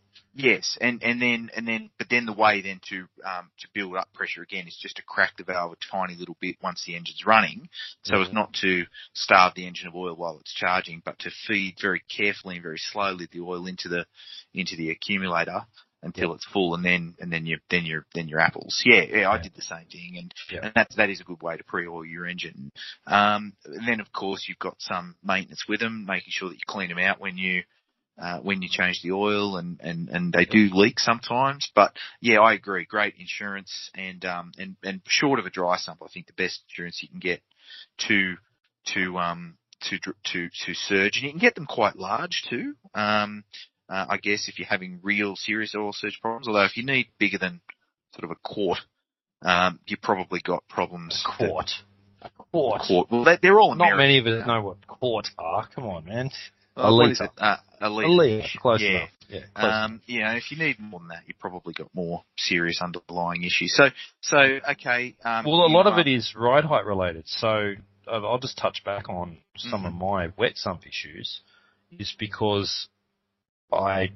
Yes, 0.42 0.78
and 0.80 1.02
and 1.02 1.20
then 1.20 1.50
and 1.56 1.66
then 1.66 1.90
but 1.98 2.08
then 2.08 2.26
the 2.26 2.32
way 2.32 2.60
then 2.62 2.80
to 2.88 3.06
um, 3.24 3.50
to 3.58 3.68
build 3.74 3.96
up 3.96 4.12
pressure 4.12 4.42
again 4.42 4.66
is 4.66 4.78
just 4.80 4.96
to 4.96 5.02
crack 5.02 5.36
the 5.36 5.44
valve 5.44 5.72
a 5.72 5.76
tiny 5.90 6.14
little 6.16 6.36
bit 6.40 6.56
once 6.62 6.84
the 6.84 6.96
engine's 6.96 7.24
running, 7.26 7.68
so 8.02 8.20
as 8.22 8.28
Mhm. 8.28 8.34
not 8.34 8.52
to 8.54 8.86
starve 9.14 9.54
the 9.54 9.66
engine 9.66 9.88
of 9.88 9.94
oil 9.94 10.14
while 10.16 10.38
it's 10.40 10.54
charging, 10.54 11.00
but 11.04 11.18
to 11.20 11.30
feed 11.30 11.78
very 11.80 12.00
carefully 12.08 12.56
and 12.56 12.62
very 12.62 12.78
slowly 12.78 13.26
the 13.30 13.40
oil 13.40 13.66
into 13.66 13.88
the 13.88 14.06
into 14.54 14.76
the 14.76 14.90
accumulator 14.90 15.66
until 16.02 16.32
it's 16.34 16.46
full, 16.46 16.74
and 16.74 16.84
then 16.84 17.14
and 17.20 17.30
then 17.32 17.44
you 17.46 17.58
then 17.68 17.84
you're 17.84 18.06
then 18.14 18.28
your 18.28 18.40
apples. 18.40 18.82
Yeah, 18.84 19.02
yeah, 19.02 19.30
I 19.30 19.38
did 19.38 19.54
the 19.54 19.62
same 19.62 19.86
thing, 19.86 20.16
and 20.16 20.34
Yeah. 20.50 20.60
and 20.64 20.74
that 20.74 20.90
that 20.96 21.10
is 21.10 21.20
a 21.20 21.24
good 21.24 21.42
way 21.42 21.56
to 21.56 21.64
pre-oil 21.64 22.04
your 22.04 22.26
engine. 22.26 22.72
Um, 23.06 23.52
and 23.64 23.86
then 23.86 24.00
of 24.00 24.10
course 24.12 24.48
you've 24.48 24.58
got 24.58 24.80
some 24.80 25.16
maintenance 25.22 25.66
with 25.68 25.80
them, 25.80 26.04
making 26.06 26.30
sure 26.30 26.48
that 26.48 26.54
you 26.54 26.66
clean 26.66 26.88
them 26.88 26.98
out 26.98 27.20
when 27.20 27.36
you 27.36 27.64
uh, 28.20 28.38
when 28.40 28.62
you 28.62 28.68
change 28.70 29.00
the 29.02 29.12
oil 29.12 29.56
and, 29.56 29.80
and, 29.80 30.08
and 30.10 30.32
they 30.32 30.44
do 30.44 30.68
leak 30.72 31.00
sometimes. 31.00 31.70
But 31.74 31.92
yeah, 32.20 32.40
I 32.40 32.52
agree. 32.52 32.84
Great 32.84 33.14
insurance 33.18 33.90
and, 33.94 34.24
um, 34.24 34.52
and, 34.58 34.76
and 34.82 35.00
short 35.06 35.38
of 35.38 35.46
a 35.46 35.50
dry 35.50 35.76
sump, 35.78 36.00
I 36.04 36.08
think 36.12 36.26
the 36.26 36.34
best 36.34 36.60
insurance 36.68 37.02
you 37.02 37.08
can 37.08 37.20
get 37.20 37.40
to, 38.08 38.34
to, 38.94 39.18
um, 39.18 39.56
to, 39.82 39.98
to, 40.32 40.48
to 40.66 40.74
surge 40.74 41.16
and 41.16 41.24
you 41.24 41.30
can 41.30 41.40
get 41.40 41.54
them 41.54 41.66
quite 41.66 41.96
large 41.96 42.44
too. 42.48 42.74
Um, 42.94 43.44
uh, 43.88 44.06
I 44.08 44.18
guess, 44.18 44.48
if 44.48 44.58
you're 44.58 44.68
having 44.68 45.00
real 45.02 45.34
serious 45.34 45.74
oil 45.74 45.92
surge 45.92 46.20
problems. 46.20 46.46
Although 46.46 46.64
if 46.64 46.76
you 46.76 46.84
need 46.84 47.08
bigger 47.18 47.38
than 47.38 47.60
sort 48.14 48.24
of 48.24 48.30
a 48.30 48.36
quart, 48.44 48.78
um, 49.42 49.80
you've 49.86 50.00
probably 50.00 50.40
got 50.40 50.68
problems. 50.68 51.24
A 51.26 51.36
quart. 51.36 51.70
A 52.22 52.30
quart. 52.52 52.82
A 52.82 52.86
Quart. 52.86 53.10
Well, 53.10 53.24
they, 53.24 53.38
they're 53.42 53.58
all 53.58 53.74
Not 53.74 53.96
many 53.96 54.18
of 54.18 54.26
us 54.26 54.46
know 54.46 54.62
what 54.62 54.86
quarts 54.86 55.30
are. 55.38 55.66
Come 55.74 55.86
on, 55.86 56.04
man. 56.04 56.30
A 56.76 56.94
what 56.94 57.10
is 57.10 57.20
litre. 57.20 57.32
it? 57.36 57.42
Uh, 57.42 57.56
a 57.80 57.88
litre. 57.90 58.48
Close 58.60 58.80
yeah. 58.82 58.88
enough. 58.90 59.08
Yeah. 59.28 59.40
Close 59.54 59.72
Um, 59.72 60.00
you 60.06 60.20
know, 60.20 60.32
if 60.32 60.50
you 60.50 60.56
need 60.58 60.78
more 60.80 61.00
than 61.00 61.08
that, 61.08 61.22
you've 61.26 61.38
probably 61.38 61.72
got 61.72 61.88
more 61.94 62.24
serious 62.36 62.80
underlying 62.82 63.44
issues. 63.44 63.74
So, 63.76 63.88
so 64.20 64.36
okay. 64.72 65.14
Um, 65.24 65.44
Well, 65.44 65.64
a 65.64 65.68
lot 65.72 65.86
of 65.86 65.94
are- 65.94 66.00
it 66.00 66.08
is 66.08 66.34
ride 66.36 66.64
height 66.64 66.84
related. 66.84 67.24
So 67.28 67.74
I'll 68.10 68.38
just 68.38 68.58
touch 68.58 68.82
back 68.84 69.08
on 69.08 69.38
some 69.56 69.84
of 69.86 69.92
my 69.94 70.28
wet 70.36 70.56
sump 70.56 70.86
issues. 70.86 71.40
Is 71.98 72.14
because 72.18 72.86
I, 73.72 74.10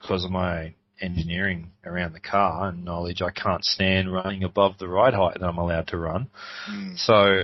because 0.00 0.24
of 0.24 0.30
my 0.30 0.74
engineering 1.00 1.72
around 1.84 2.12
the 2.12 2.20
car 2.20 2.68
and 2.68 2.84
knowledge, 2.84 3.20
I 3.22 3.30
can't 3.30 3.64
stand 3.64 4.12
running 4.12 4.44
above 4.44 4.78
the 4.78 4.86
ride 4.86 5.14
height 5.14 5.34
that 5.40 5.44
I'm 5.46 5.58
allowed 5.58 5.88
to 5.88 5.96
run. 5.98 6.28
Mm, 6.70 6.96
So 6.98 7.42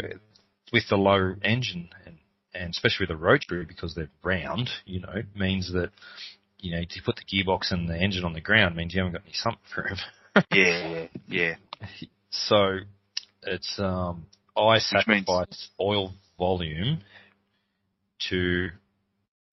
with 0.72 0.88
the 0.88 0.96
low 0.96 1.34
engine 1.42 1.88
and, 2.04 2.15
and 2.58 2.70
especially 2.70 3.04
with 3.04 3.10
the 3.10 3.16
rotary 3.24 3.64
because 3.64 3.94
they're 3.94 4.10
round, 4.22 4.70
you 4.84 5.00
know, 5.00 5.22
means 5.34 5.72
that 5.72 5.90
you 6.58 6.72
know 6.72 6.82
to 6.88 7.02
put 7.04 7.16
the 7.16 7.22
gearbox 7.44 7.70
and 7.70 7.88
the 7.88 7.96
engine 7.96 8.24
on 8.24 8.32
the 8.32 8.40
ground 8.40 8.76
means 8.76 8.94
you 8.94 9.00
haven't 9.00 9.12
got 9.12 9.22
any 9.24 9.34
sump 9.34 9.58
room. 9.76 9.96
yeah, 10.52 11.06
yeah, 11.28 11.54
So 12.30 12.78
it's 13.42 13.78
um 13.78 14.26
I 14.56 14.78
means- 15.06 15.26
oil 15.80 16.12
volume 16.38 17.00
to 18.28 18.68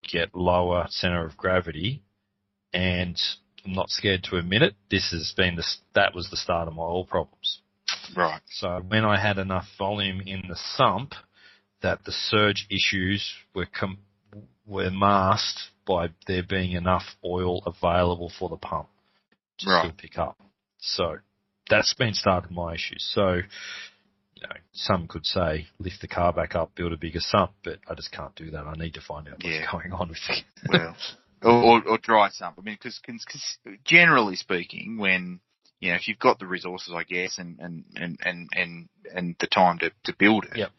get 0.10 0.36
lower 0.36 0.86
center 0.89 1.25
of 1.25 1.38
gravity 1.38 2.01
and 2.74 3.19
I'm 3.65 3.74
not 3.74 3.89
scared 3.89 4.24
to 4.25 4.38
admit 4.38 4.62
it. 4.62 4.75
This 4.89 5.12
has 5.12 5.33
been 5.36 5.55
the 5.55 5.63
that 5.95 6.13
was 6.15 6.29
the 6.29 6.38
start 6.38 6.67
of 6.67 6.74
my 6.74 6.83
oil 6.83 7.05
problems. 7.05 7.60
Right. 8.15 8.41
So 8.50 8.81
when 8.86 9.05
I 9.05 9.19
had 9.19 9.38
enough 9.38 9.65
volume 9.77 10.22
in 10.25 10.43
the 10.50 10.57
sump, 10.75 11.13
that 11.84 12.04
the 12.06 12.12
surge 12.12 12.66
issues 12.72 13.34
were 13.54 13.68
com- 13.68 14.00
were 14.66 14.90
masked 14.90 15.60
by 15.86 16.10
there 16.28 16.44
being 16.44 16.72
enough 16.72 17.04
oil 17.24 17.62
available 17.66 18.32
for 18.40 18.50
the 18.50 18.58
pump 18.58 18.88
to 19.60 19.70
Right. 19.70 19.80
still 19.84 19.94
pick 19.98 20.18
up. 20.18 20.38
So 20.80 21.18
that's 21.70 21.94
been 21.94 22.13
started 22.13 22.50
my 22.52 22.74
issues. 22.74 23.04
So 23.13 23.36
you 24.36 24.48
know, 24.50 24.56
some 24.74 25.08
could 25.08 25.25
say 25.25 25.68
lift 25.80 26.02
the 26.02 26.08
car 26.08 26.34
back 26.34 26.56
up, 26.56 26.74
build 26.75 26.94
a 26.94 26.98
bigger 26.98 27.20
sump, 27.20 27.52
but 27.63 27.80
I 27.88 27.94
just 27.94 28.12
can't 28.12 28.36
do 28.36 28.52
that. 28.52 28.66
I 28.66 28.74
need 28.74 28.96
to 28.96 29.02
find 29.02 29.28
out 29.28 29.36
what's 29.36 29.46
Yeah. 29.46 29.72
going 29.72 29.92
on 29.94 30.10
with 30.10 30.18
it. 30.30 30.44
Well, 30.70 30.96
or, 31.42 31.82
or, 31.82 31.88
or 31.90 31.98
dry 31.98 32.30
sump. 32.30 32.58
I 32.58 32.62
mean, 32.62 32.78
because 32.82 33.02
generally 33.84 34.38
speaking, 34.38 34.98
when 34.98 35.42
you 35.82 35.90
know, 35.90 35.96
if 35.96 36.08
you've 36.08 36.20
got 36.20 36.40
the 36.40 36.48
resources, 36.48 36.94
I 36.96 37.04
guess, 37.04 37.38
and 37.38 37.60
and 37.60 37.84
and 37.98 38.18
and 38.24 38.50
and, 38.56 38.90
and 39.13 39.36
the 39.42 39.48
time 39.48 39.80
to, 39.80 39.92
to 40.06 40.16
build 40.18 40.46
it, 40.46 40.56
Yep. 40.56 40.72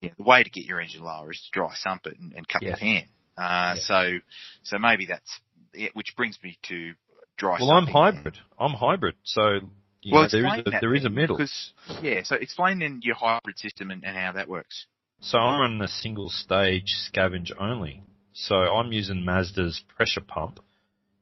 Yeah, 0.00 0.10
the 0.16 0.22
way 0.22 0.42
to 0.42 0.50
get 0.50 0.64
your 0.64 0.80
engine 0.80 1.02
lower 1.02 1.30
is 1.32 1.40
to 1.40 1.50
dry 1.52 1.72
sump 1.74 2.06
it 2.06 2.18
and, 2.18 2.32
and 2.32 2.46
cut 2.48 2.62
Yeah. 2.62 2.72
the 2.72 2.76
pan. 2.76 3.04
Uh, 3.36 3.74
Yeah. 3.76 3.82
so 3.82 4.18
so 4.62 4.78
maybe 4.78 5.06
that's 5.06 5.40
yeah, 5.74 5.88
which 5.94 6.14
brings 6.16 6.38
me 6.42 6.58
to 6.64 6.94
dry. 7.36 7.58
Sump. 7.58 7.68
Well, 7.68 7.76
I'm 7.78 7.86
hybrid. 7.86 8.38
I'm 8.58 8.72
hybrid. 8.72 9.16
So 9.24 9.60
you 10.02 10.12
Well, 10.14 10.22
know, 10.22 10.28
there 10.30 10.46
is 10.46 10.66
a, 10.66 10.70
there 10.80 10.94
is 10.94 11.04
a 11.04 11.10
middle. 11.10 11.36
Because, 11.36 11.72
yeah, 12.00 12.22
so 12.22 12.36
explain 12.36 12.78
then 12.78 13.00
your 13.02 13.16
hybrid 13.16 13.58
system 13.58 13.90
and, 13.90 14.04
and 14.04 14.16
how 14.16 14.32
that 14.32 14.48
works. 14.48 14.86
So 15.20 15.38
I'm 15.38 15.60
running 15.60 15.82
a 15.82 15.88
single 15.88 16.28
stage 16.28 16.94
scavenge 17.12 17.50
only. 17.58 18.02
So 18.32 18.54
I'm 18.54 18.92
using 18.92 19.24
Mazda's 19.24 19.82
pressure 19.96 20.20
pump 20.20 20.60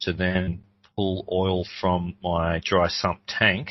to 0.01 0.13
then 0.13 0.63
pull 0.95 1.27
oil 1.33 1.65
from 1.81 2.17
my 2.23 2.61
dry 2.63 2.89
sump 2.89 3.21
tank 3.27 3.71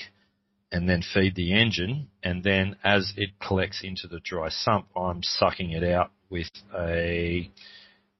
and 0.76 0.90
then 0.90 1.02
feed 1.02 1.36
the 1.36 1.54
engine. 1.54 2.10
And 2.22 2.44
then 2.44 2.76
as 2.84 3.14
it 3.16 3.30
collects 3.40 3.82
into 3.82 4.10
the 4.10 4.20
dry 4.20 4.50
sump, 4.50 4.88
I'm 4.94 5.24
sucking 5.24 5.72
it 5.72 5.86
out 5.86 6.12
with 6.30 6.50
a, 6.78 7.50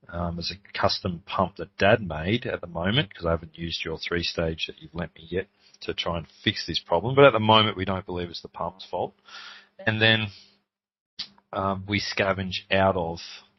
um, 0.08 0.40
as 0.40 0.52
a 0.52 0.80
custom 0.80 1.22
pump 1.26 1.58
that 1.58 1.76
dad 1.78 2.02
made 2.02 2.46
at 2.46 2.62
the 2.62 2.68
moment 2.68 3.10
because 3.10 3.26
I 3.26 3.32
haven't 3.32 3.58
used 3.58 3.84
your 3.84 3.98
three 3.98 4.24
stage 4.24 4.68
that 4.68 4.82
you've 4.82 4.96
lent 4.96 5.14
me 5.16 5.28
yet 5.30 5.48
to 5.82 5.94
try 5.94 6.18
and 6.18 6.28
fix 6.46 6.66
this 6.66 6.80
problem. 6.80 7.14
But 7.14 7.26
at 7.26 7.34
the 7.34 7.40
moment 7.42 7.76
we 7.76 7.84
don't 7.84 8.06
believe 8.06 8.30
it's 8.30 8.42
the 8.42 8.48
pump's 8.48 8.88
fault. 8.90 9.14
And 9.86 10.02
then 10.02 10.28
um, 11.52 11.84
we 11.90 12.00
scavenge 12.00 12.72
out 12.72 12.96
of 12.96 13.18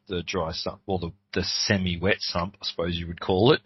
the 0.08 0.22
dry 0.22 0.52
sump, 0.52 0.80
or 0.86 0.98
the, 1.00 1.12
the 1.34 1.44
semi-wet 1.44 2.16
sump, 2.20 2.56
I 2.62 2.64
suppose 2.64 2.96
you 2.96 3.08
would 3.08 3.20
call 3.20 3.52
it, 3.52 3.60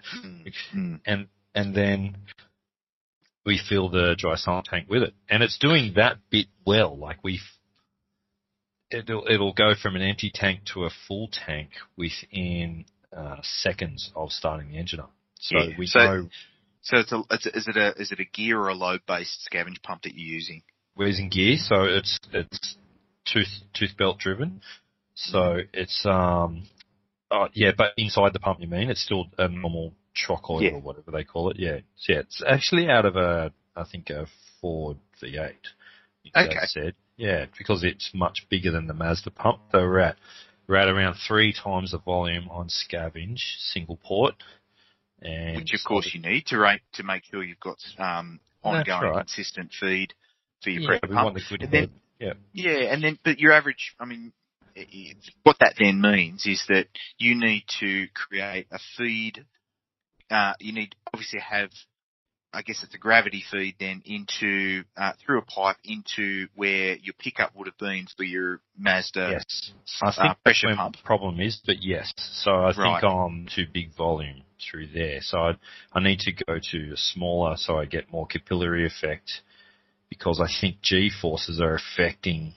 Mm. 0.74 1.00
and 1.06 1.28
and 1.54 1.74
then 1.74 2.16
we 3.44 3.58
fill 3.68 3.88
the 3.88 4.14
dry 4.18 4.36
sump 4.36 4.66
tank 4.66 4.88
with 4.88 5.02
it, 5.02 5.14
and 5.28 5.42
it's 5.42 5.58
doing 5.58 5.94
that 5.96 6.18
bit 6.30 6.46
well. 6.66 6.96
Like 6.98 7.22
we, 7.24 7.40
it'll 8.90 9.26
it'll 9.28 9.52
go 9.52 9.74
from 9.80 9.96
an 9.96 10.02
empty 10.02 10.30
tank 10.32 10.60
to 10.74 10.84
a 10.84 10.90
full 11.08 11.28
tank 11.32 11.70
within 11.96 12.84
uh, 13.16 13.36
seconds 13.42 14.10
of 14.14 14.30
starting 14.30 14.70
the 14.70 14.78
engine 14.78 15.00
up. 15.00 15.12
So 15.38 15.58
Yeah, 15.58 15.74
we 15.78 15.86
so- 15.86 15.98
know 16.00 16.28
So 16.82 16.96
it's 16.98 17.12
a, 17.12 17.22
it's 17.30 17.46
a, 17.46 17.56
is 17.56 17.68
it 17.68 17.76
a 17.76 18.00
is 18.00 18.12
it 18.12 18.20
a 18.20 18.24
gear 18.24 18.58
or 18.60 18.68
a 18.68 18.74
load 18.74 19.00
based 19.06 19.48
scavenge 19.52 19.82
pump 19.82 20.02
that 20.02 20.14
you're 20.14 20.34
using? 20.34 20.62
we're 20.96 21.06
using 21.08 21.28
gear, 21.30 21.56
so 21.58 21.84
it's 21.84 22.18
it's 22.32 22.76
tooth 23.26 23.48
tooth 23.74 23.96
belt 23.96 24.18
driven. 24.18 24.60
So 25.14 25.58
it's 25.72 26.04
um, 26.06 26.64
uh, 27.30 27.48
yeah, 27.52 27.72
but 27.76 27.92
inside 27.96 28.32
the 28.32 28.40
pump, 28.40 28.60
you 28.60 28.66
mean 28.68 28.90
it's 28.90 29.02
still 29.02 29.26
a 29.38 29.48
normal 29.48 29.92
oil 30.48 30.62
Yeah. 30.62 30.70
or 30.72 30.80
whatever 30.80 31.10
they 31.10 31.24
call 31.24 31.50
it. 31.50 31.58
Yeah, 31.58 31.78
So, 31.96 32.12
yeah, 32.12 32.18
it's 32.20 32.42
actually 32.46 32.88
out 32.88 33.04
of 33.06 33.16
a 33.16 33.52
I 33.76 33.84
think 33.84 34.10
a 34.10 34.26
Ford 34.60 34.98
V8. 35.22 35.54
Dad 36.34 36.48
Okay. 36.48 36.58
said 36.66 36.94
yeah, 37.16 37.46
because 37.58 37.84
it's 37.84 38.10
much 38.14 38.46
bigger 38.48 38.70
than 38.70 38.86
the 38.86 38.94
Mazda 38.94 39.30
pump. 39.30 39.60
So 39.72 39.78
we're 39.80 39.98
at 40.00 40.16
we're 40.66 40.76
at 40.76 40.88
around 40.88 41.16
three 41.26 41.52
times 41.52 41.90
the 41.92 41.98
volume 41.98 42.48
on 42.50 42.68
scavenge 42.68 43.40
single 43.72 43.96
port. 43.96 44.34
And 45.22 45.56
Which 45.56 45.74
of 45.74 45.80
course 45.86 46.10
you 46.14 46.20
need 46.20 46.46
to 46.46 46.58
rate 46.58 46.80
to 46.94 47.02
make 47.02 47.24
sure 47.24 47.42
you've 47.42 47.60
got 47.60 47.78
um, 47.98 48.40
ongoing 48.62 49.02
right. 49.02 49.26
consistent 49.26 49.70
feed 49.78 50.14
for 50.62 50.70
your 50.70 50.82
yeah, 50.94 50.98
we 51.02 51.08
pump. 51.14 51.24
want 51.24 51.34
the 51.34 51.42
good 51.48 51.62
And 51.62 51.72
then- 51.72 51.90
head. 52.20 52.36
Yeah, 52.52 52.92
and 52.92 53.02
then 53.02 53.18
but 53.24 53.38
your 53.38 53.52
average, 53.52 53.94
I 53.98 54.04
mean, 54.04 54.32
what 55.42 55.56
that 55.60 55.74
then 55.78 56.00
means 56.02 56.44
is 56.46 56.62
that 56.68 56.86
you 57.18 57.34
need 57.34 57.64
to 57.80 58.08
create 58.14 58.66
a 58.70 58.78
feed. 58.96 59.44
Uh, 60.30 60.54
you 60.60 60.72
need 60.72 60.94
obviously 61.12 61.40
have, 61.40 61.70
I 62.52 62.62
guess 62.62 62.82
it's 62.82 62.94
a 62.94 62.98
gravity 62.98 63.44
feed 63.50 63.76
then 63.80 64.02
into 64.04 64.84
uh, 64.96 65.12
through 65.24 65.38
a 65.38 65.42
pipe 65.42 65.76
into 65.84 66.46
where 66.54 66.96
your 66.96 67.14
pickup 67.18 67.54
would 67.56 67.66
have 67.66 67.78
been 67.78 68.06
for 68.16 68.22
your 68.24 68.60
Mazda 68.78 69.30
Yes. 69.32 69.72
I 70.02 70.06
uh, 70.06 70.12
think 70.12 70.36
that's 70.44 70.60
pressure 70.60 70.76
pump. 70.76 70.96
the 70.96 71.02
problem 71.04 71.40
is, 71.40 71.60
but 71.66 71.76
yes. 71.82 72.12
So 72.16 72.50
I 72.52 72.72
Right. 72.76 73.00
think 73.00 73.10
I'm 73.10 73.46
too 73.54 73.66
big 73.72 73.94
volume 73.96 74.42
through 74.70 74.88
there. 74.88 75.20
So 75.20 75.38
I, 75.38 75.52
I 75.92 76.00
need 76.00 76.20
to 76.20 76.32
go 76.32 76.58
to 76.70 76.92
a 76.92 76.96
smaller 76.96 77.56
so 77.56 77.78
I 77.78 77.84
get 77.86 78.10
more 78.12 78.26
capillary 78.26 78.86
effect 78.86 79.42
because 80.08 80.40
I 80.40 80.48
think 80.60 80.80
G 80.82 81.10
forces 81.10 81.60
are 81.60 81.74
affecting 81.74 82.54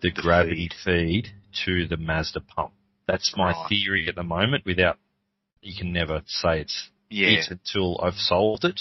the, 0.00 0.10
The 0.10 0.22
gravity 0.22 0.70
feed. 0.84 1.28
to 1.64 1.86
the 1.88 1.96
Mazda 1.96 2.40
pump. 2.40 2.72
That's 3.08 3.34
my 3.36 3.52
Right. 3.52 3.68
theory 3.68 4.08
at 4.08 4.14
the 4.14 4.22
moment 4.22 4.64
without, 4.66 4.98
you 5.66 5.74
can 5.76 5.92
never 5.92 6.22
say 6.26 6.60
it's 6.60 6.88
Yeah, 7.10 7.28
it 7.28 7.50
until 7.50 8.00
I've 8.02 8.14
solved 8.14 8.64
it. 8.64 8.80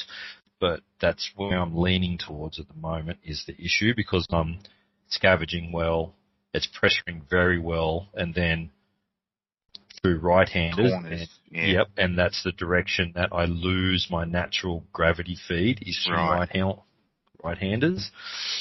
But 0.60 0.82
that's 1.02 1.32
where 1.36 1.58
I'm 1.60 1.76
leaning 1.78 2.18
towards 2.18 2.60
at 2.60 2.68
the 2.68 2.74
moment 2.76 3.20
is 3.24 3.44
the 3.46 3.60
issue 3.62 3.94
because 3.96 4.26
I'm 4.32 4.60
scavenging 5.10 5.72
well, 5.72 6.16
it's 6.54 6.68
pressuring 6.68 7.30
very 7.30 7.60
well, 7.60 8.08
and 8.14 8.34
then 8.34 8.72
through 10.02 10.20
right-handers. 10.20 10.92
and- 10.92 11.28
Yeah. 11.52 11.66
Yep, 11.66 11.88
and 11.98 12.18
that's 12.18 12.44
the 12.44 12.52
direction 12.54 13.12
that 13.16 13.30
I 13.32 13.46
lose 13.46 14.08
my 14.10 14.24
natural 14.26 14.86
gravity 14.94 15.36
feed 15.48 15.80
is 15.88 16.02
through 16.06 16.16
Right. 16.16 16.40
right 16.40 16.50
hand 16.50 16.74
right-handers. 17.44 18.12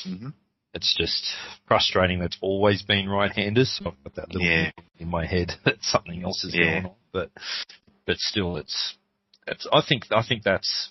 hmm 0.04 0.30
It's 0.74 0.92
just 0.94 1.24
frustrating. 1.68 2.18
That's 2.18 2.36
always 2.40 2.82
been 2.82 3.08
right-handers. 3.08 3.70
So 3.78 3.86
I've 3.90 4.04
got 4.04 4.14
that 4.16 4.32
little 4.32 4.46
Yeah. 4.46 4.72
in 4.98 5.08
my 5.08 5.24
head 5.24 5.54
that 5.64 5.82
something 5.84 6.22
else 6.24 6.42
is 6.44 6.52
Yeah. 6.54 6.64
going 6.64 6.86
on. 6.86 6.94
But 7.12 7.30
but 8.06 8.18
still, 8.18 8.56
it's 8.56 8.94
it's. 9.46 9.66
I 9.72 9.82
think 9.86 10.04
I 10.10 10.22
think 10.26 10.42
that's 10.42 10.90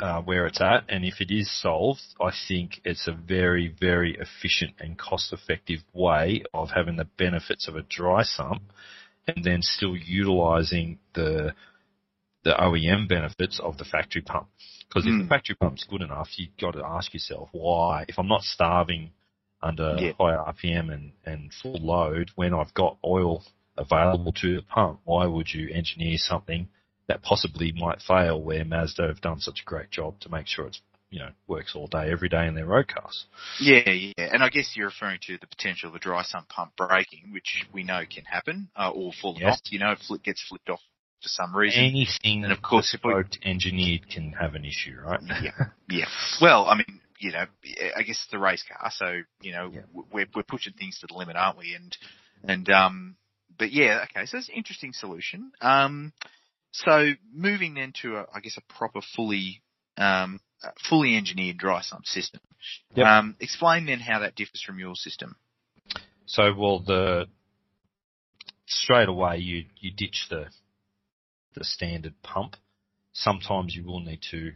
uh, 0.00 0.22
where 0.22 0.46
it's 0.46 0.60
at. 0.60 0.84
And 0.88 1.04
if 1.04 1.20
it 1.20 1.30
is 1.30 1.50
solved, 1.60 2.00
I 2.20 2.30
think 2.48 2.80
it's 2.84 3.06
a 3.06 3.12
very 3.12 3.68
very 3.80 4.16
efficient 4.18 4.74
and 4.78 4.98
cost-effective 4.98 5.80
way 5.92 6.42
of 6.54 6.70
having 6.70 6.96
the 6.96 7.08
benefits 7.18 7.68
of 7.68 7.76
a 7.76 7.82
dry 7.82 8.22
sump, 8.22 8.62
and 9.26 9.44
then 9.44 9.62
still 9.62 9.96
utilising 9.96 10.98
the 11.14 11.54
the 12.42 12.52
OEM 12.58 13.06
benefits 13.08 13.60
of 13.62 13.76
the 13.76 13.84
factory 13.84 14.22
pump. 14.22 14.48
Because 14.88 15.06
if 15.06 15.12
Mm. 15.12 15.22
the 15.24 15.28
factory 15.28 15.54
pump's 15.54 15.84
good 15.84 16.00
enough, 16.00 16.28
you've 16.36 16.56
got 16.56 16.72
to 16.72 16.84
ask 16.84 17.12
yourself 17.12 17.50
why. 17.52 18.06
If 18.08 18.18
I'm 18.18 18.28
not 18.28 18.42
starving 18.42 19.12
under 19.62 19.96
Yeah. 20.00 20.12
high 20.18 20.36
RPM 20.36 20.90
and, 20.90 21.12
and 21.26 21.52
full 21.52 21.74
load 21.78 22.30
when 22.34 22.54
I've 22.54 22.72
got 22.72 22.96
oil 23.04 23.44
available 23.80 24.32
to 24.32 24.56
the 24.56 24.62
pump, 24.62 25.00
why 25.04 25.26
would 25.26 25.52
you 25.52 25.68
engineer 25.72 26.16
something 26.18 26.68
that 27.08 27.22
possibly 27.22 27.72
might 27.72 28.00
fail 28.00 28.40
where 28.40 28.64
Mazda 28.64 29.06
have 29.08 29.20
done 29.20 29.40
such 29.40 29.60
a 29.62 29.64
great 29.64 29.90
job 29.90 30.20
to 30.20 30.28
make 30.28 30.46
sure 30.46 30.66
it's 30.66 30.80
you 31.10 31.18
know 31.18 31.30
works 31.48 31.74
all 31.74 31.88
day 31.88 32.12
every 32.12 32.28
day 32.28 32.46
in 32.46 32.54
their 32.54 32.66
road 32.66 32.86
cars. 32.86 33.24
Yeah, 33.58 33.88
yeah, 33.90 34.12
and 34.32 34.44
I 34.44 34.48
guess 34.48 34.74
you're 34.76 34.86
referring 34.86 35.18
to 35.26 35.38
the 35.40 35.46
potential 35.48 35.88
of 35.88 35.96
a 35.96 35.98
dry 35.98 36.22
sump 36.22 36.48
pump 36.48 36.76
breaking, 36.76 37.32
which 37.32 37.66
we 37.72 37.82
know 37.82 38.02
can 38.08 38.24
happen, 38.24 38.68
uh, 38.76 38.90
or 38.90 39.12
falling 39.20 39.40
Yes. 39.40 39.54
off. 39.54 39.72
You 39.72 39.80
know, 39.80 39.90
it 39.92 40.22
gets 40.22 40.40
flipped 40.48 40.70
off 40.70 40.80
for 41.20 41.28
some 41.28 41.54
reason. 41.56 41.82
Anything 41.82 42.44
And 42.44 42.52
of 42.52 42.62
course, 42.62 42.94
if 42.94 43.02
we- 43.02 43.12
engineered 43.42 44.08
can 44.08 44.32
have 44.34 44.54
an 44.54 44.64
issue, 44.64 44.96
right? 45.04 45.20
Yeah, 45.42 45.50
yeah. 45.88 46.06
Well, 46.40 46.66
I 46.66 46.76
mean, 46.76 47.00
you 47.18 47.32
know, 47.32 47.44
I 47.96 48.02
guess 48.02 48.22
it's 48.24 48.32
a 48.32 48.38
race 48.38 48.62
car, 48.62 48.90
so 48.92 49.20
you 49.42 49.50
know, 49.52 49.72
Yeah. 49.74 49.80
we're 50.12 50.26
we're 50.32 50.44
pushing 50.44 50.74
things 50.74 51.00
to 51.00 51.08
the 51.08 51.14
limit, 51.14 51.34
aren't 51.34 51.58
we? 51.58 51.74
And 51.74 51.96
and 52.44 52.70
um, 52.70 53.16
but 53.60 53.72
yeah, 53.72 54.04
okay. 54.04 54.24
So 54.24 54.38
it's 54.38 54.48
an 54.48 54.54
interesting 54.54 54.94
solution. 54.94 55.52
Um, 55.60 56.14
so 56.72 57.10
moving 57.32 57.74
then 57.74 57.92
to 58.00 58.16
a, 58.16 58.26
I 58.34 58.40
guess 58.40 58.56
a 58.56 58.72
proper 58.72 59.00
fully 59.14 59.62
um, 59.98 60.40
fully 60.88 61.14
engineered 61.14 61.58
dry 61.58 61.82
sump 61.82 62.06
system. 62.06 62.40
Yep. 62.94 63.06
Um, 63.06 63.36
explain 63.38 63.84
then 63.84 64.00
how 64.00 64.20
that 64.20 64.34
differs 64.34 64.62
from 64.62 64.78
your 64.78 64.94
system. 64.94 65.36
So, 66.24 66.54
well, 66.56 66.80
the 66.80 67.26
straight 68.66 69.08
away 69.08 69.38
you 69.38 69.66
you 69.78 69.92
ditch 69.94 70.28
the 70.30 70.46
the 71.54 71.64
standard 71.64 72.14
pump. 72.22 72.56
Sometimes 73.12 73.76
you 73.76 73.84
will 73.84 74.00
need 74.00 74.22
to 74.30 74.52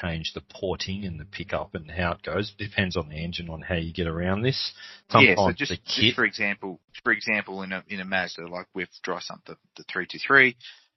change 0.00 0.32
the 0.34 0.40
porting 0.40 1.04
and 1.04 1.18
the 1.18 1.24
pickup 1.24 1.74
and 1.74 1.90
how 1.90 2.12
it 2.12 2.22
goes. 2.22 2.52
Depends 2.58 2.96
on 2.96 3.08
the 3.08 3.16
engine 3.16 3.48
on 3.48 3.60
how 3.60 3.76
you 3.76 3.92
get 3.92 4.06
around 4.06 4.42
this. 4.42 4.72
Sometimes 5.10 5.28
yeah, 5.28 5.46
so 5.46 5.52
just, 5.52 5.70
the 5.70 5.78
just 5.86 6.16
for 6.16 6.24
example, 6.24 6.80
for 7.02 7.12
example, 7.12 7.62
in 7.62 7.72
a 7.72 7.82
in 7.88 8.00
a 8.00 8.04
Mazda 8.04 8.46
like 8.48 8.66
with 8.74 8.88
dry 9.02 9.20
sump 9.20 9.44
the 9.46 9.56
the 9.76 9.84
three 9.84 10.06
two 10.10 10.18
three, 10.24 10.56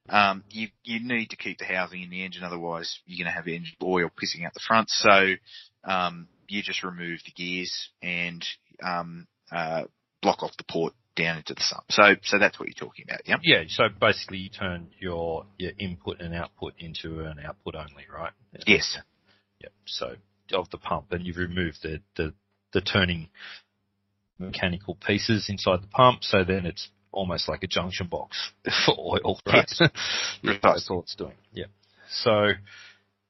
um, 0.09 0.43
you 0.49 0.69
you 0.83 0.99
need 0.99 1.29
to 1.31 1.35
keep 1.35 1.59
the 1.59 1.65
housing 1.65 2.01
in 2.01 2.09
the 2.09 2.23
engine, 2.23 2.43
otherwise 2.43 2.99
you're 3.05 3.23
going 3.23 3.31
to 3.31 3.37
have 3.37 3.47
engine 3.47 3.75
oil 3.83 4.09
pissing 4.09 4.45
out 4.45 4.53
the 4.53 4.61
front. 4.65 4.89
So 4.89 5.33
um, 5.83 6.27
you 6.47 6.61
just 6.63 6.83
remove 6.83 7.19
the 7.25 7.31
gears 7.31 7.89
and 8.01 8.45
um, 8.83 9.27
uh, 9.51 9.83
block 10.21 10.43
off 10.43 10.55
the 10.57 10.63
port 10.63 10.93
down 11.17 11.37
into 11.37 11.53
the 11.53 11.61
sump. 11.61 11.83
So 11.89 12.15
so 12.23 12.39
that's 12.39 12.59
what 12.59 12.69
you're 12.69 12.87
talking 12.87 13.05
about, 13.09 13.21
yeah. 13.25 13.37
yeah, 13.41 13.63
so 13.67 13.85
basically 13.99 14.37
you 14.37 14.49
turn 14.49 14.89
your 14.99 15.45
your 15.57 15.71
input 15.77 16.21
and 16.21 16.33
output 16.33 16.73
into 16.77 17.21
an 17.21 17.39
output 17.43 17.75
only, 17.75 18.05
right? 18.13 18.31
Yes. 18.65 18.97
Yep. 19.61 19.71
So 19.85 20.15
of 20.53 20.69
the 20.69 20.77
pump, 20.77 21.11
and 21.11 21.25
you've 21.25 21.37
removed 21.37 21.79
the 21.83 21.99
the 22.15 22.33
the 22.73 22.81
turning 22.81 23.29
mechanical 24.39 24.95
pieces 24.95 25.47
inside 25.49 25.81
the 25.81 25.87
pump, 25.87 26.23
so 26.23 26.43
then 26.43 26.65
it's 26.65 26.89
almost 27.11 27.49
like 27.49 27.63
a 27.63 27.67
junction 27.67 28.07
box 28.07 28.37
for 28.85 28.95
oil, 28.97 29.39
right? 29.45 29.69
Yes. 29.79 29.91
that's 30.61 30.89
all 30.89 31.01
it's 31.01 31.15
doing. 31.15 31.33
Yeah. 31.51 31.65
So 32.09 32.51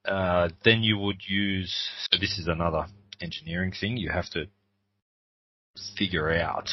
uh, 0.06 0.50
then 0.64 0.84
you 0.84 0.98
would 0.98 1.22
use. 1.28 1.74
So 2.12 2.20
this 2.20 2.38
is 2.38 2.48
another 2.48 2.88
engineering 3.22 3.74
thing. 3.80 3.98
You 3.98 4.12
have 4.12 4.30
to 4.32 4.48
figure 5.98 6.32
out 6.32 6.70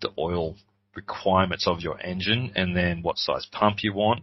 the 0.00 0.10
oil 0.18 0.56
requirements 0.94 1.66
of 1.66 1.80
your 1.80 2.00
engine, 2.00 2.52
and 2.54 2.76
then 2.76 3.02
what 3.02 3.18
size 3.18 3.46
pump 3.50 3.78
you 3.82 3.92
want, 3.92 4.22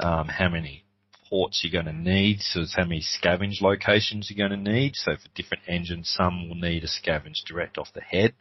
um, 0.00 0.28
how 0.28 0.48
many 0.48 0.84
ports 1.28 1.62
you're 1.64 1.82
going 1.82 1.94
to 1.94 1.98
need, 1.98 2.40
so 2.40 2.60
it's 2.60 2.76
how 2.76 2.84
many 2.84 3.00
scavenge 3.02 3.60
locations 3.62 4.30
you're 4.30 4.48
going 4.48 4.64
to 4.64 4.70
need. 4.72 4.94
So 4.96 5.12
for 5.16 5.28
different 5.34 5.62
engines, 5.66 6.12
some 6.14 6.48
will 6.48 6.56
need 6.56 6.84
a 6.84 6.88
scavenge 6.88 7.44
direct 7.46 7.78
off 7.78 7.88
the 7.94 8.00
head 8.02 8.34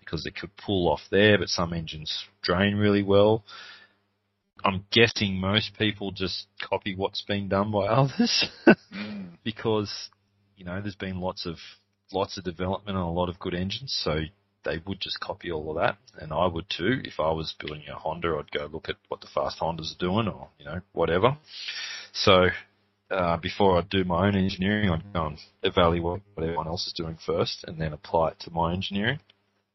because 0.00 0.26
it 0.26 0.36
could 0.36 0.54
pull 0.56 0.88
off 0.90 1.00
there, 1.10 1.38
but 1.38 1.48
some 1.48 1.72
engines 1.72 2.26
drain 2.42 2.76
really 2.76 3.02
well. 3.02 3.44
I'm 4.64 4.84
guessing 4.90 5.40
most 5.40 5.72
people 5.78 6.10
just 6.10 6.46
copy 6.62 6.94
what's 6.94 7.22
been 7.22 7.48
done 7.48 7.70
by 7.70 7.86
others 7.86 8.46
Mm. 8.94 9.38
because 9.42 10.08
you 10.56 10.64
know 10.64 10.80
there's 10.80 10.94
been 10.94 11.18
lots 11.20 11.46
of 11.46 11.56
lots 12.12 12.38
of 12.38 12.44
development 12.44 12.96
on 12.96 13.02
a 13.04 13.12
lot 13.12 13.28
of 13.28 13.38
good 13.40 13.54
engines, 13.54 13.92
so 14.04 14.20
they 14.64 14.80
would 14.86 15.00
just 15.00 15.20
copy 15.20 15.50
all 15.50 15.70
of 15.70 15.76
that, 15.76 15.96
and 16.20 16.32
I 16.32 16.46
would 16.46 16.66
too. 16.68 17.00
If 17.04 17.20
I 17.20 17.30
was 17.30 17.54
building 17.58 17.84
a 17.88 17.94
Honda, 17.94 18.36
I'd 18.38 18.50
go 18.50 18.66
look 18.66 18.88
at 18.88 18.96
what 19.08 19.20
the 19.20 19.26
fast 19.26 19.60
Hondas 19.60 19.94
are 19.94 19.98
doing, 19.98 20.28
or 20.28 20.48
you 20.58 20.64
know 20.64 20.80
whatever. 20.92 21.36
So 22.12 22.48
uh, 23.10 23.36
before 23.38 23.78
I 23.78 23.82
do 23.82 24.04
my 24.04 24.26
own 24.26 24.36
engineering, 24.36 24.90
I'd 24.90 25.12
go 25.12 25.26
and 25.26 25.38
evaluate 25.62 26.22
what 26.34 26.44
everyone 26.44 26.66
else 26.66 26.86
is 26.86 26.92
doing 26.92 27.18
first, 27.24 27.64
and 27.66 27.80
then 27.80 27.92
apply 27.92 28.28
it 28.28 28.40
to 28.40 28.50
my 28.50 28.72
engineering. 28.72 29.20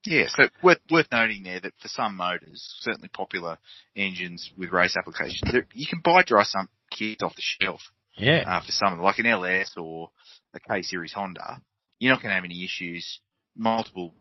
Yeah, 0.06 0.26
so 0.28 0.44
worth 0.64 0.80
worth 0.90 1.08
noting 1.12 1.44
there 1.44 1.60
that 1.60 1.74
for 1.82 1.90
some 1.90 2.16
motors, 2.16 2.76
certainly 2.80 3.10
popular 3.10 3.58
engines 3.96 4.50
with 4.58 4.72
race 4.72 4.96
applications, 4.98 5.54
you 5.74 5.88
can 5.88 6.02
buy 6.04 6.24
dry 6.24 6.44
sump 6.44 6.70
kits 6.90 7.22
off 7.22 7.36
the 7.36 7.42
shelf. 7.42 7.82
Yeah, 8.18 8.44
uh, 8.48 8.62
for 8.62 8.72
some, 8.72 9.00
like 9.00 9.20
an 9.20 9.26
LS 9.26 9.74
or 9.78 10.10
a 10.54 10.60
K 10.60 10.82
series 10.82 11.14
Honda, 11.14 11.62
you're 12.00 12.14
not 12.14 12.22
going 12.22 12.30
to 12.30 12.36
have 12.36 12.46
any 12.46 12.64
issues. 12.64 13.20
Multiple 13.60 14.14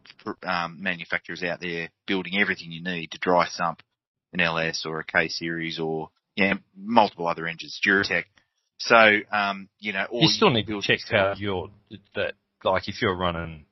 um, 0.42 0.82
manufacturers 0.82 1.44
out 1.44 1.60
there 1.60 1.90
building 2.08 2.40
everything 2.40 2.72
you 2.72 2.82
need 2.82 3.12
to 3.12 3.18
dry 3.18 3.46
sump 3.48 3.82
an 4.32 4.40
LS 4.40 4.84
or 4.84 4.98
a 4.98 5.04
K 5.04 5.28
series 5.28 5.78
or 5.78 6.10
yeah, 6.36 6.54
multiple 6.76 7.28
other 7.28 7.46
engines, 7.46 7.80
Duratec. 7.86 8.24
So 8.78 9.20
um, 9.32 9.68
you 9.78 9.92
know, 9.92 10.06
you 10.12 10.28
still 10.28 10.50
need 10.50 10.66
to 10.66 10.80
check 10.82 11.00
how 11.08 11.34
you're 11.36 11.70
that. 12.14 12.34
Like 12.64 12.88
if 12.88 13.00
you're 13.00 13.16
running, 13.16 13.66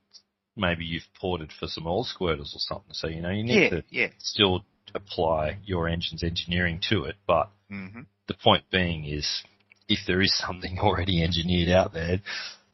maybe 0.55 0.85
you've 0.85 1.03
ported 1.19 1.51
for 1.59 1.67
some 1.67 1.85
oil 1.85 2.05
squirters 2.05 2.55
or 2.55 2.59
something, 2.59 2.93
so 2.93 3.07
you 3.07 3.21
know 3.21 3.29
you 3.29 3.43
need 3.43 3.63
Yeah, 3.63 3.69
to 3.69 3.83
yeah. 3.89 4.07
still 4.19 4.65
apply 4.95 5.57
your 5.65 5.89
engine's 5.89 6.23
engineering 6.23 6.81
to 6.89 7.03
it. 7.03 7.15
But 7.27 7.49
hmm 7.69 8.01
the 8.27 8.33
point 8.33 8.63
being 8.71 9.05
is, 9.05 9.43
if 9.87 9.99
there 10.07 10.21
is 10.21 10.37
something 10.37 10.79
already 10.81 11.23
engineered 11.23 11.69
out 11.69 11.93
there, 11.93 12.19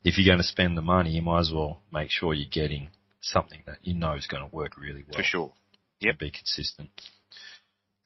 if 0.03 0.17
you're 0.17 0.27
going 0.31 0.41
to 0.41 0.47
spend 0.47 0.77
the 0.77 0.81
money, 0.81 1.11
you 1.11 1.21
might 1.21 1.39
as 1.41 1.51
well 1.53 1.81
make 1.91 2.09
sure 2.11 2.33
you're 2.33 2.49
getting 2.49 2.89
something 3.21 3.61
that 3.65 3.77
you 3.81 3.93
know 3.93 4.13
is 4.13 4.27
going 4.27 4.47
to 4.47 4.53
work 4.55 4.77
really 4.77 5.03
well 5.07 5.15
For 5.17 5.23
sure. 5.23 5.53
and 6.01 6.17
be 6.17 6.31
consistent. 6.31 6.89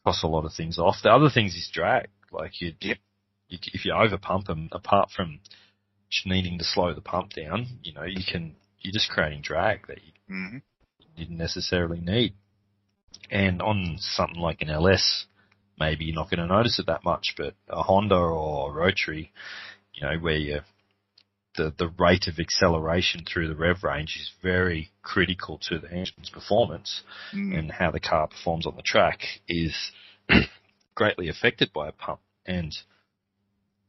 Costs 0.06 0.24
a 0.24 0.28
lot 0.28 0.46
of 0.46 0.54
things 0.54 0.78
off. 0.78 0.98
The 1.04 1.10
other 1.12 1.30
things 1.30 1.56
is 1.56 1.70
drag. 1.74 2.10
Like 2.32 2.62
you, 2.62 2.74
Yep. 2.80 2.98
you 3.50 3.58
if 3.74 3.86
you 3.86 3.94
over 3.94 4.18
pump 4.18 4.46
them, 4.48 4.70
apart 4.72 5.10
from 5.16 5.40
needing 6.26 6.58
to 6.60 6.64
slow 6.64 6.94
the 6.94 7.02
pump 7.02 7.34
down, 7.34 7.80
you 7.84 7.94
know, 7.94 8.04
you 8.04 8.24
can 8.30 8.56
you're 8.82 8.94
just 8.94 9.10
creating 9.10 9.42
drag 9.42 9.88
that 9.88 9.98
you 10.04 10.12
hmm 10.28 10.58
didn't 11.18 11.38
necessarily 11.38 12.00
need. 12.00 12.34
And 13.32 13.62
on 13.62 13.98
something 14.00 14.40
like 14.40 14.62
an 14.62 14.70
LS, 14.70 15.26
maybe 15.80 16.06
you're 16.06 16.16
not 16.16 16.30
going 16.30 16.40
to 16.40 16.48
notice 16.48 16.80
it 16.80 16.86
that 16.86 17.04
much, 17.04 17.34
but 17.36 17.56
a 17.68 17.82
Honda 17.82 18.16
or 18.16 18.70
a 18.70 18.74
Rotary, 18.74 19.32
you 19.94 20.08
know, 20.08 20.18
where 20.20 20.38
you, 20.38 20.60
the, 21.58 21.74
the 21.78 21.90
rate 22.00 22.28
of 22.28 22.40
acceleration 22.40 23.26
through 23.26 23.48
the 23.50 23.56
rev 23.56 23.84
range 23.84 24.16
is 24.20 24.32
very 24.42 24.92
critical 25.02 25.58
to 25.70 25.80
the 25.80 25.92
engine's 25.92 26.30
performance 26.30 27.02
Mm. 27.34 27.58
and 27.58 27.72
how 27.72 27.92
the 27.92 28.00
car 28.00 28.28
performs 28.28 28.66
on 28.66 28.76
the 28.76 28.82
track 28.84 29.20
is 29.48 29.92
greatly 30.96 31.28
affected 31.28 31.74
by 31.74 31.88
a 31.90 31.92
pump. 31.92 32.20
And 32.46 32.74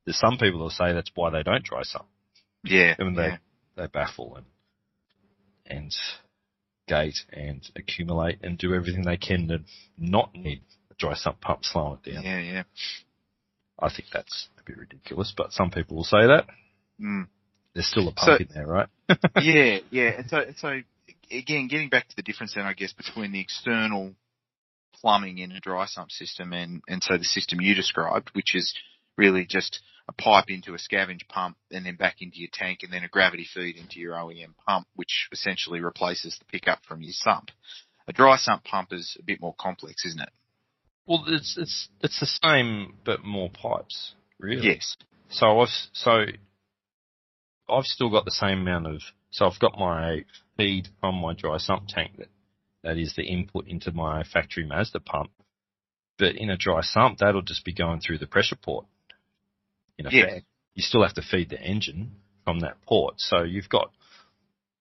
there's 0.04 0.18
some 0.18 0.38
people 0.38 0.60
who 0.62 0.70
say 0.70 0.92
that's 0.92 1.10
why 1.14 1.30
they 1.30 1.42
don't 1.42 1.62
dry 1.64 1.82
sump 1.82 2.06
Yeah. 2.64 2.94
and 2.98 3.16
they 3.16 3.22
yeah. 3.28 3.36
they 3.76 3.86
baffle 3.86 4.36
and 4.36 4.46
and 5.66 5.94
gate 6.88 7.18
and 7.32 7.62
accumulate 7.76 8.38
and 8.42 8.56
do 8.58 8.74
everything 8.74 9.02
they 9.02 9.18
can 9.18 9.46
to 9.48 9.60
not 9.98 10.34
need 10.34 10.62
a 10.90 10.94
dry 10.94 11.14
sump 11.14 11.40
pump 11.40 11.64
slowing 11.64 11.98
it 12.04 12.14
down. 12.14 12.24
Yeah, 12.24 12.38
yeah. 12.40 12.62
I 13.78 13.90
think 13.94 14.08
that's 14.12 14.48
a 14.58 14.62
bit 14.64 14.78
ridiculous, 14.78 15.32
but 15.36 15.52
some 15.52 15.70
people 15.70 15.96
will 15.98 16.04
say 16.04 16.26
that. 16.26 16.46
Mm. 17.00 17.28
There's 17.74 17.86
still 17.86 18.08
a 18.08 18.12
pump 18.12 18.38
So- 18.38 18.42
in 18.42 18.48
there, 18.54 18.66
right? 18.66 18.88
yeah, 19.40 19.78
yeah. 19.90 20.10
And 20.18 20.28
so, 20.28 20.44
so 20.58 20.80
again, 21.30 21.68
getting 21.68 21.88
back 21.88 22.08
to 22.08 22.16
the 22.16 22.22
difference 22.22 22.54
then, 22.54 22.64
I 22.64 22.74
guess, 22.74 22.92
between 22.92 23.32
the 23.32 23.40
external 23.40 24.14
plumbing 24.94 25.38
in 25.38 25.52
a 25.52 25.60
dry 25.60 25.86
sump 25.86 26.10
system 26.10 26.52
and, 26.52 26.82
and 26.88 27.02
so 27.02 27.16
the 27.16 27.24
system 27.24 27.60
you 27.60 27.74
described, 27.74 28.30
which 28.32 28.54
is 28.54 28.74
really 29.16 29.46
just 29.48 29.80
a 30.08 30.12
pipe 30.12 30.46
into 30.48 30.74
a 30.74 30.78
scavenge 30.78 31.28
pump 31.28 31.56
and 31.70 31.84
then 31.84 31.96
back 31.96 32.16
into 32.20 32.38
your 32.38 32.48
tank 32.52 32.80
and 32.82 32.92
then 32.92 33.04
a 33.04 33.08
gravity 33.08 33.46
feed 33.52 33.76
into 33.76 34.00
your 34.00 34.14
OEM 34.14 34.54
pump, 34.66 34.86
which 34.94 35.28
essentially 35.32 35.80
replaces 35.80 36.38
the 36.38 36.44
pickup 36.46 36.80
from 36.86 37.02
your 37.02 37.12
sump. 37.12 37.50
A 38.08 38.12
dry 38.12 38.36
sump 38.38 38.64
pump 38.64 38.92
is 38.92 39.16
a 39.20 39.22
bit 39.22 39.40
more 39.40 39.54
complex, 39.58 40.04
isn't 40.06 40.20
it? 40.20 40.30
Well, 41.06 41.24
it's 41.26 41.56
it's 41.58 41.88
it's 42.02 42.20
the 42.20 42.26
same 42.26 42.94
but 43.04 43.24
more 43.24 43.50
pipes, 43.50 44.14
really. 44.38 44.66
Yes. 44.66 44.96
So 45.30 45.60
I've 45.60 45.68
so 45.92 46.24
I've 47.70 47.84
still 47.84 48.10
got 48.10 48.24
the 48.24 48.30
same 48.30 48.60
amount 48.60 48.86
of 48.86 49.00
so 49.30 49.46
I've 49.46 49.58
got 49.60 49.78
my 49.78 50.24
feed 50.56 50.88
from 51.00 51.16
my 51.16 51.34
dry 51.34 51.58
sump 51.58 51.84
tank 51.88 52.12
that 52.18 52.28
that 52.82 52.96
is 52.96 53.14
the 53.16 53.24
input 53.24 53.66
into 53.68 53.92
my 53.92 54.22
factory 54.24 54.64
Mazda 54.66 55.00
pump. 55.00 55.30
But 56.18 56.36
in 56.36 56.50
a 56.50 56.56
dry 56.56 56.80
sump, 56.82 57.18
that'll 57.18 57.42
just 57.42 57.64
be 57.64 57.72
going 57.72 58.00
through 58.00 58.18
the 58.18 58.26
pressure 58.26 58.56
port. 58.56 58.86
In 59.98 60.06
Yes. 60.10 60.14
effect, 60.24 60.46
you 60.74 60.82
still 60.82 61.02
have 61.02 61.14
to 61.14 61.22
feed 61.22 61.50
the 61.50 61.60
engine 61.60 62.16
from 62.44 62.60
that 62.60 62.80
port. 62.82 63.20
So 63.20 63.42
you've 63.42 63.68
got 63.68 63.92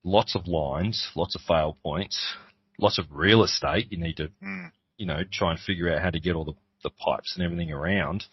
lots 0.04 0.36
of 0.36 0.48
lines, 0.48 1.10
lots 1.16 1.36
of 1.36 1.42
fail 1.42 1.78
points, 1.84 2.36
lots 2.80 2.98
of 2.98 3.06
real 3.12 3.44
estate. 3.44 3.92
You 3.92 3.98
need 3.98 4.18
to 4.18 4.30
Mm. 4.42 4.72
you 4.98 5.06
know, 5.06 5.24
try 5.32 5.52
and 5.52 5.60
figure 5.60 5.94
out 5.94 6.02
how 6.02 6.10
to 6.10 6.20
get 6.20 6.36
all 6.36 6.44
the, 6.46 6.56
the 6.84 6.90
pipes 6.90 7.36
and 7.36 7.44
everything 7.46 7.72
around. 7.72 8.26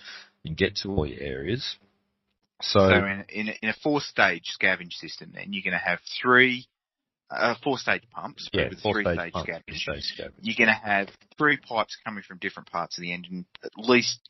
and 0.47 0.59
get 0.59 0.77
to 0.77 0.91
all 0.91 1.07
your 1.07 1.23
areas. 1.23 1.77
So, 2.73 2.89
So 2.89 2.95
in, 3.07 3.25
in, 3.29 3.49
a- 3.49 3.59
in 3.63 3.69
a 3.71 3.75
four-stage 3.83 4.45
scavenge 4.61 4.93
system, 4.95 5.33
then 5.35 5.53
you're 5.53 5.63
going 5.63 5.79
to 5.79 5.85
have 5.85 6.01
three, 6.21 6.67
uh, 7.31 7.55
four-stage 7.63 8.03
pumps 8.11 8.49
yeah, 8.53 8.69
with 8.69 8.81
four 8.81 8.95
three-stage 8.95 9.19
stage 9.19 9.33
pump, 9.33 9.49
scavenge. 9.49 9.63
three-stage 9.67 10.15
scavenge. 10.19 10.33
You're 10.43 10.57
going 10.67 10.75
to 10.75 10.87
have 10.87 11.09
three 11.39 11.57
pipes 11.57 11.97
coming 12.05 12.23
from 12.27 12.39
different 12.39 12.71
parts 12.71 12.99
of 12.99 13.03
the 13.03 13.13
engine, 13.13 13.47
at 13.65 13.71
least 13.77 14.21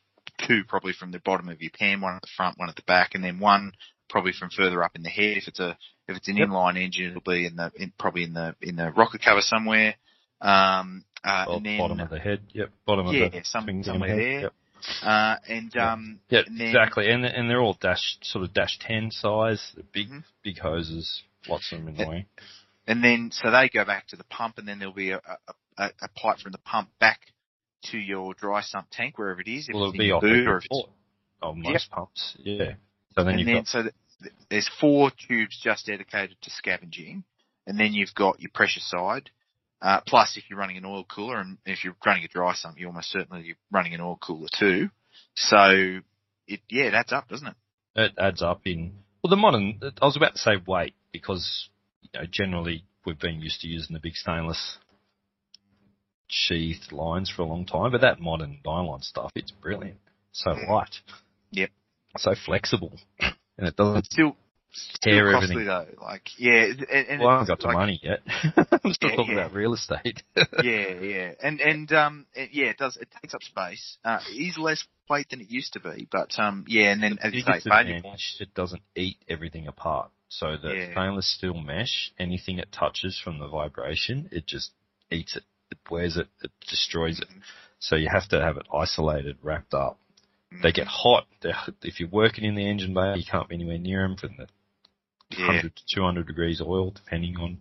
two 0.47 0.63
probably 0.67 0.93
from 0.93 1.11
the 1.11 1.19
bottom 1.19 1.49
of 1.49 1.61
your 1.61 1.71
pan, 1.71 2.01
one 2.01 2.15
at 2.15 2.21
the 2.21 2.27
front, 2.35 2.57
one 2.59 2.69
at 2.69 2.75
the 2.75 2.83
back, 2.83 3.15
and 3.15 3.23
then 3.23 3.39
one 3.39 3.71
probably 4.09 4.33
from 4.33 4.49
further 4.49 4.83
up 4.83 4.95
in 4.95 5.03
the 5.03 5.09
head. 5.09 5.37
If 5.37 5.47
it's 5.47 5.59
a 5.59 5.77
if 6.07 6.17
it's 6.17 6.27
an 6.27 6.37
Yep. 6.37 6.49
inline 6.49 6.77
engine, 6.77 7.09
it'll 7.11 7.21
be 7.21 7.45
in 7.45 7.55
the 7.55 7.71
in, 7.75 7.91
probably 7.97 8.23
in 8.23 8.33
the 8.33 8.55
in 8.61 8.75
the 8.75 8.91
rocker 8.91 9.17
cover 9.17 9.41
somewhere. 9.41 9.95
Um, 10.41 11.05
uh, 11.23 11.45
Well, 11.47 11.57
and 11.57 11.65
then 11.65 11.77
bottom 11.77 11.99
of 11.99 12.09
the 12.09 12.19
head. 12.19 12.41
Yep, 12.53 12.69
bottom 12.85 13.07
yeah, 13.07 13.25
of 13.25 13.31
the 13.31 13.41
some, 13.43 13.65
cam 13.65 13.83
somewhere 13.83 14.15
there. 14.15 14.41
Yep. 14.41 14.53
Uh, 15.01 15.35
and 15.47 15.75
um, 15.77 16.19
Yeah, 16.29 16.41
and 16.45 16.59
then- 16.59 16.67
exactly. 16.67 17.09
And 17.09 17.25
and 17.25 17.49
they're 17.49 17.61
all 17.61 17.77
dash 17.79 18.17
sort 18.21 18.43
of 18.45 18.53
dash 18.53 18.77
ten 18.79 19.11
size, 19.11 19.71
the 19.75 19.83
big 19.83 20.09
Mhm. 20.09 20.23
big 20.43 20.59
hoses, 20.59 21.23
lots 21.47 21.71
of 21.71 21.83
them 21.83 21.95
annoying. 21.95 22.25
And 22.87 23.03
then, 23.03 23.31
so 23.31 23.49
they 23.49 23.69
go 23.69 23.83
back 23.83 24.07
to 24.09 24.15
the 24.15 24.23
pump, 24.25 24.57
and 24.59 24.67
then 24.67 24.77
there'll 24.77 24.93
be 24.93 25.09
a, 25.11 25.21
a, 25.77 25.89
a, 26.01 26.07
pipe 26.15 26.37
from 26.39 26.51
the 26.51 26.59
pump 26.59 26.89
back 26.99 27.19
to 27.85 27.97
your 27.97 28.35
dry 28.35 28.61
sump 28.61 28.87
tank, 28.91 29.17
wherever 29.17 29.41
it 29.41 29.47
is. 29.47 29.67
If 29.67 29.73
Well, 29.73 29.85
it'll 29.85 29.93
be 29.97 30.11
off 30.11 30.21
boot 30.21 30.45
the 30.45 30.51
or 30.51 30.57
if 30.57 30.65
it's, 30.65 30.83
of 31.41 31.57
most 31.57 31.89
pumps. 31.89 32.35
Yeah. 32.39 32.73
So 33.15 33.23
then 33.23 33.29
and 33.29 33.39
you've 33.39 33.45
then, 33.47 33.55
got 33.57 33.67
so 33.67 33.81
th- 33.83 33.93
th- 34.21 34.33
there's 34.49 34.69
four 34.79 35.11
tubes 35.27 35.59
just 35.61 35.87
dedicated 35.87 36.37
to 36.41 36.49
scavenging, 36.51 37.23
and 37.65 37.79
then 37.79 37.93
you've 37.93 38.13
got 38.13 38.39
your 38.39 38.51
pressure 38.53 38.81
side. 38.81 39.31
Uh, 39.85 40.01
plus, 40.07 40.35
if 40.35 40.49
you're 40.49 40.57
running 40.57 40.77
an 40.77 40.85
oil 40.85 41.03
cooler, 41.03 41.37
and 41.37 41.59
if 41.63 41.83
you're 41.83 41.95
running 42.03 42.23
a 42.23 42.27
dry 42.27 42.55
sump, 42.55 42.79
you're 42.79 42.89
almost 42.89 43.11
certainly 43.11 43.43
you're 43.43 43.55
running 43.71 43.93
an 43.93 44.01
oil 44.01 44.17
cooler 44.19 44.47
too. 44.57 44.89
So, 45.35 45.99
it 46.47 46.61
yeah, 46.67 46.85
it 46.85 46.95
adds 46.95 47.13
up, 47.13 47.27
doesn't 47.27 47.47
it? 47.47 47.55
it 47.95 48.13
adds 48.17 48.41
up 48.41 48.61
in 48.65 48.93
well 49.23 49.29
the 49.29 49.35
modern. 49.35 49.79
I 50.01 50.05
was 50.05 50.17
about 50.17 50.33
to 50.33 50.39
say 50.39 50.53
weight 50.65 50.95
because 51.11 51.69
you 52.01 52.09
know 52.15 52.25
generally 52.29 52.83
we've 53.05 53.19
been 53.19 53.41
used 53.41 53.61
to 53.61 53.67
using 53.67 53.93
the 53.93 53.99
big 53.99 54.15
stainless 54.15 54.79
sheathed 56.27 56.91
lines 56.91 57.29
for 57.29 57.43
a 57.43 57.45
long 57.45 57.67
time, 57.67 57.91
but 57.91 58.01
that 58.01 58.19
modern 58.19 58.59
nylon 58.65 59.03
stuff, 59.03 59.31
it's 59.35 59.51
brilliant. 59.51 59.99
So 60.31 60.55
light. 60.67 60.95
Yep. 61.51 61.69
So 62.17 62.33
flexible, 62.43 62.93
and 63.19 63.67
it 63.67 63.75
doesn't 63.75 63.97
It's 63.97 64.09
still 64.11 64.35
Tear 65.01 65.31
costly 65.31 65.61
everything. 65.61 65.67
though. 65.67 65.87
Like, 66.03 66.29
yeah, 66.37 66.65
and, 66.91 67.07
and 67.07 67.19
Well, 67.21 67.29
I 67.29 67.31
haven't 67.39 67.47
got 67.47 67.59
to 67.61 67.67
like- 67.67 67.75
money 67.77 67.99
yet. 68.03 68.19
I'm 68.83 68.93
still 68.93 69.09
Yeah, 69.11 69.15
talking 69.15 69.35
yeah. 69.37 69.41
about 69.45 69.53
real 69.53 69.73
estate. 69.73 70.23
yeah, 70.35 70.89
yeah, 71.01 71.31
and 71.41 71.61
and 71.61 71.91
um, 71.93 72.25
it, 72.33 72.49
yeah, 72.53 72.65
it 72.67 72.77
does. 72.77 72.97
It 72.97 73.07
takes 73.21 73.33
up 73.33 73.43
space. 73.43 73.97
Uh, 74.03 74.19
it 74.29 74.33
is 74.33 74.57
less 74.57 74.83
weight 75.09 75.29
than 75.29 75.41
it 75.41 75.49
used 75.49 75.73
to 75.73 75.79
be, 75.79 76.07
but 76.11 76.37
um, 76.39 76.65
yeah, 76.67 76.91
and 76.91 77.01
then 77.03 77.17
as 77.21 77.33
you 77.33 77.41
say, 77.41 77.57
advantage, 77.57 78.37
it 78.39 78.53
doesn't 78.53 78.81
eat 78.95 79.17
everything 79.29 79.67
apart. 79.67 80.11
So 80.29 80.57
the 80.61 80.73
Yeah. 80.73 80.91
stainless 80.91 81.27
steel 81.37 81.53
mesh, 81.53 82.11
anything 82.19 82.57
it 82.59 82.71
touches 82.71 83.19
from 83.23 83.39
the 83.39 83.47
vibration, 83.47 84.27
it 84.31 84.45
just 84.47 84.71
eats 85.11 85.35
it. 85.37 85.43
It 85.71 85.77
wears 85.89 86.17
it. 86.17 86.27
It 86.43 86.51
destroys 86.69 87.19
it. 87.19 87.27
So 87.79 87.95
you 87.95 88.09
have 88.11 88.27
to 88.29 88.41
have 88.41 88.57
it 88.57 88.65
isolated, 88.73 89.37
wrapped 89.41 89.73
up. 89.73 89.99
They 90.63 90.71
get 90.71 90.87
hot. 90.87 91.25
They're, 91.41 91.55
if 91.81 91.99
you're 91.99 92.07
working 92.09 92.45
in 92.45 92.55
the 92.55 92.65
engine 92.67 92.93
bay, 92.93 93.15
you 93.17 93.23
can't 93.29 93.49
be 93.49 93.55
anywhere 93.55 93.77
near 93.77 94.01
them 94.07 94.15
from 94.15 94.35
the 94.37 94.47
Yeah. 95.31 95.47
100 95.47 95.75
to 95.75 95.83
200 95.95 96.27
degrees 96.27 96.61
oil, 96.61 96.91
depending 96.91 97.37
on 97.37 97.59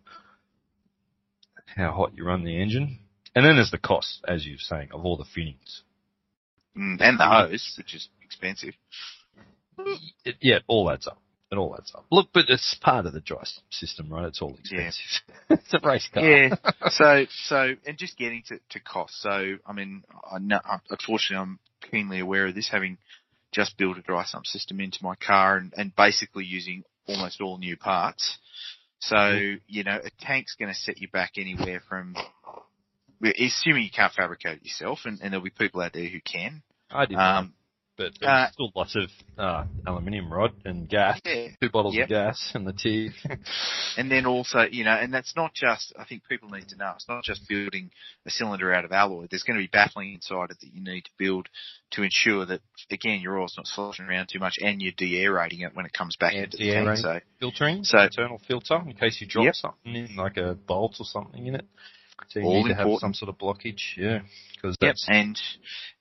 how 1.66 1.92
hot 1.92 2.12
you 2.16 2.24
run 2.24 2.44
the 2.44 2.60
engine. 2.60 2.98
And 3.34 3.44
then 3.44 3.56
there's 3.56 3.70
the 3.70 3.78
cost, 3.78 4.24
as 4.28 4.46
you're 4.46 4.58
saying, 4.58 4.90
of 4.92 5.04
all 5.04 5.16
the 5.16 5.24
fittings. 5.24 5.82
Mm, 6.76 7.00
and 7.00 7.18
the 7.18 7.24
hose, 7.26 7.74
which 7.76 7.94
is 7.94 8.08
expensive. 8.24 8.74
It, 10.24 10.36
yeah, 10.40 10.56
it 10.56 10.64
all 10.66 10.90
adds 10.90 11.06
up. 11.06 11.20
It 11.50 11.56
all 11.56 11.74
adds 11.76 11.92
up. 11.94 12.04
Look, 12.10 12.28
but 12.32 12.44
it's 12.48 12.74
part 12.80 13.06
of 13.06 13.12
the 13.12 13.20
dry 13.20 13.42
sump 13.44 13.66
system, 13.72 14.08
right? 14.12 14.26
It's 14.26 14.40
all 14.42 14.56
Yeah. 14.70 14.88
expensive. 14.88 15.22
it's 15.50 15.74
a 15.74 15.80
race 15.86 16.08
car. 16.12 16.22
Yeah. 16.22 16.54
so 16.88 17.26
so 17.46 17.74
and 17.86 17.98
just 17.98 18.16
getting 18.16 18.42
to, 18.48 18.58
to 18.70 18.80
cost. 18.80 19.20
So 19.20 19.56
I 19.66 19.72
mean, 19.72 20.04
I 20.30 20.38
know, 20.38 20.60
unfortunately, 20.90 21.42
I'm 21.42 21.58
keenly 21.90 22.20
aware 22.20 22.46
of 22.46 22.54
this, 22.54 22.68
having 22.68 22.98
just 23.52 23.76
built 23.78 23.98
a 23.98 24.02
dry 24.02 24.24
sump 24.24 24.46
system 24.46 24.80
into 24.80 24.98
my 25.02 25.14
car 25.14 25.56
and, 25.56 25.72
and 25.76 25.94
basically 25.94 26.44
using 26.44 26.82
almost 27.06 27.40
all 27.40 27.58
new 27.58 27.76
parts. 27.76 28.38
So 29.00 29.38
you 29.66 29.84
know, 29.84 30.00
a 30.02 30.10
tank's 30.24 30.54
going 30.58 30.72
to 30.72 30.78
set 30.78 30.98
you 30.98 31.08
back 31.08 31.32
anywhere 31.36 31.82
from. 31.88 32.16
Assuming 33.22 33.84
you 33.84 33.90
can't 33.90 34.12
fabricate 34.12 34.58
it 34.58 34.64
yourself, 34.64 35.00
and, 35.04 35.18
and 35.22 35.32
there'll 35.32 35.44
be 35.44 35.50
people 35.50 35.80
out 35.80 35.92
there 35.94 36.06
who 36.06 36.20
can. 36.20 36.62
I 36.90 37.06
Um, 37.16 37.54
but 37.96 38.12
there's 38.20 38.30
uh, 38.30 38.50
still 38.52 38.72
lots 38.74 38.96
of 38.96 39.10
uh, 39.38 39.64
aluminium 39.86 40.32
rod 40.32 40.52
and 40.64 40.88
gas. 40.88 41.20
yeah, 41.24 41.48
Two 41.60 41.70
bottles 41.70 41.94
Yep. 41.94 42.04
of 42.04 42.08
gas 42.08 42.50
and 42.54 42.66
the 42.66 42.72
tea. 42.72 43.10
And 43.96 44.10
then 44.10 44.26
also, 44.26 44.62
you 44.68 44.82
know, 44.84 44.90
and 44.90 45.14
that's 45.14 45.36
not 45.36 45.54
just, 45.54 45.92
I 45.96 46.04
think 46.04 46.22
people 46.28 46.48
need 46.50 46.68
to 46.70 46.76
know, 46.76 46.92
it's 46.96 47.08
not 47.08 47.22
just 47.22 47.48
building 47.48 47.90
a 48.26 48.30
cylinder 48.30 48.72
out 48.74 48.84
of 48.84 48.90
alloy. 48.90 49.26
There's 49.30 49.44
going 49.44 49.56
to 49.56 49.62
be 49.62 49.68
baffling 49.72 50.14
inside 50.14 50.50
it 50.50 50.58
that 50.60 50.74
you 50.74 50.82
need 50.82 51.02
to 51.04 51.10
build 51.16 51.48
to 51.92 52.02
ensure 52.02 52.44
that, 52.46 52.60
again, 52.90 53.20
your 53.20 53.38
oil's 53.38 53.54
not 53.56 53.68
sloshing 53.68 54.06
around 54.06 54.28
too 54.32 54.40
much 54.40 54.56
and 54.60 54.82
you're 54.82 54.92
de-aerating 54.96 55.60
it 55.60 55.76
when 55.76 55.86
it 55.86 55.92
comes 55.92 56.16
back 56.16 56.34
Yeah, 56.34 56.42
into 56.44 56.56
the 56.56 56.72
tank. 56.72 56.98
So, 56.98 57.20
Filtering, 57.38 57.84
So- 57.84 58.00
internal 58.00 58.40
filter, 58.48 58.80
in 58.84 58.94
case 58.94 59.20
you 59.20 59.28
drop 59.28 59.44
Yep. 59.44 59.54
something 59.54 59.94
in, 59.94 60.16
like 60.16 60.36
a 60.38 60.54
bolt 60.54 60.96
or 60.98 61.04
something 61.06 61.46
in 61.46 61.54
it. 61.54 61.66
So 62.28 62.40
you 62.40 62.46
All 62.46 62.64
need 62.64 62.70
to 62.70 62.74
have 62.74 62.88
some 62.98 63.14
sort 63.14 63.28
of 63.28 63.38
blockage. 63.38 63.96
Yeah, 63.96 64.20
because 64.54 64.76
yep. 64.80 64.90
that's 64.90 65.06
And, 65.08 65.38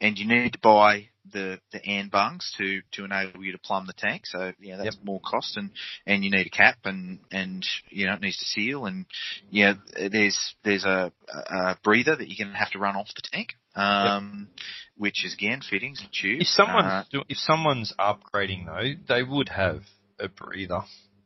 and 0.01 0.17
you 0.17 0.27
need 0.27 0.53
to 0.53 0.59
buy 0.59 1.09
the, 1.31 1.59
the 1.71 1.83
AN 1.85 2.09
bungs 2.09 2.53
to, 2.57 2.81
to 2.93 3.05
enable 3.05 3.43
you 3.43 3.51
to 3.53 3.57
plumb 3.57 3.85
the 3.87 3.93
tank. 3.93 4.25
So, 4.25 4.53
yeah, 4.59 4.77
that's 4.77 4.97
more 5.03 5.19
cost 5.19 5.57
and, 5.57 5.71
and 6.05 6.23
you 6.23 6.31
need 6.31 6.47
a 6.47 6.49
cap 6.49 6.77
and, 6.85 7.19
and, 7.31 7.65
you 7.89 8.05
know, 8.05 8.13
it 8.13 8.21
needs 8.21 8.37
to 8.37 8.45
seal 8.45 8.85
and, 8.85 9.05
yeah, 9.49 9.73
there's, 10.11 10.55
there's 10.63 10.85
a, 10.85 11.11
a 11.29 11.77
breather 11.83 12.15
that 12.15 12.27
you're 12.27 12.45
going 12.45 12.53
to 12.53 12.59
have 12.59 12.71
to 12.71 12.79
run 12.79 12.95
off 12.95 13.07
the 13.15 13.21
tank. 13.31 13.53
Um, 13.75 14.49
which 14.97 15.25
is 15.25 15.33
again 15.33 15.61
fittings 15.67 15.99
and 15.99 16.09
tubes. 16.13 16.43
If 16.43 16.47
someone's 16.49 16.85
Uh, 16.85 17.03
do, 17.11 17.23
if 17.27 17.37
someone's 17.37 17.91
upgrading 17.97 18.67
though, 18.67 18.93
they 19.07 19.23
would 19.23 19.49
have 19.49 19.81
a 20.19 20.27
breather 20.27 20.83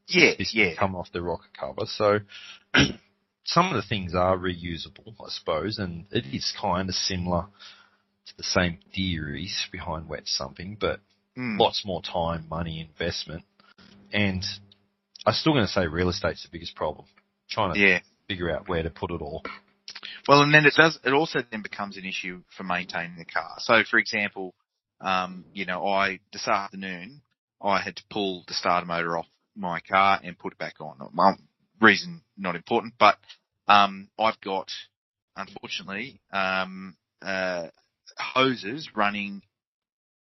yeah, 0.08 0.32
yeah, 0.52 0.76
come 0.78 0.96
off 0.96 1.12
the 1.12 1.22
rocker 1.22 1.50
cover. 1.60 1.86
So 1.86 2.20
some 3.48 3.68
of 3.68 3.82
the 3.82 3.88
things 3.88 4.14
are 4.14 4.38
reusable, 4.38 5.16
I 5.20 5.30
suppose, 5.30 5.80
and 5.80 6.06
it 6.12 6.26
is 6.34 6.54
kind 6.60 6.90
of 6.90 6.96
similar 6.96 7.46
to 8.28 8.38
the 8.38 8.44
same 8.44 8.80
theories 8.94 9.68
behind 9.72 10.08
wet 10.08 10.28
sumping, 10.28 10.78
but 10.80 11.00
Mm. 11.38 11.60
lots 11.60 11.86
more 11.86 12.02
time, 12.02 12.48
money, 12.50 12.80
investment, 12.82 13.44
and 14.12 14.44
I'm 15.26 15.34
still 15.34 15.54
going 15.54 15.68
to 15.68 15.72
say 15.72 15.86
real 15.86 16.10
estate's 16.10 16.42
the 16.44 16.50
biggest 16.52 16.76
problem. 16.76 17.06
Trying 17.50 17.76
to 17.76 17.80
yeah. 17.80 18.00
figure 18.28 18.50
out 18.50 18.68
where 18.68 18.82
to 18.82 18.90
put 18.90 19.12
it 19.12 19.22
all. 19.22 19.44
Well, 20.28 20.42
and 20.42 20.54
then 20.54 20.66
it 20.66 20.74
does. 20.76 21.00
It 21.06 21.14
also 21.14 21.40
then 21.52 21.62
becomes 21.62 21.96
an 21.96 22.06
issue 22.06 22.42
for 22.58 22.64
maintaining 22.64 23.18
the 23.18 23.26
car. 23.26 23.56
So, 23.60 23.84
for 23.90 24.00
example, 24.00 24.56
um, 25.00 25.46
you 25.54 25.66
know, 25.66 25.86
I 25.88 26.20
this 26.34 26.48
afternoon 26.48 27.22
I 27.62 27.82
had 27.82 27.96
to 27.98 28.04
pull 28.10 28.44
the 28.48 28.54
starter 28.54 28.86
motor 28.86 29.18
off 29.18 29.28
my 29.56 29.80
car 29.80 30.20
and 30.24 30.38
put 30.38 30.54
it 30.54 30.60
back 30.60 30.82
on. 30.82 30.98
Reason 31.80 32.22
not 32.38 32.56
important, 32.56 32.94
but 33.00 33.18
um, 33.68 34.10
I've 34.20 34.40
got 34.42 34.72
unfortunately 35.36 36.20
um, 36.32 36.96
uh, 37.22 37.68
hoses 38.18 38.90
running 38.96 39.42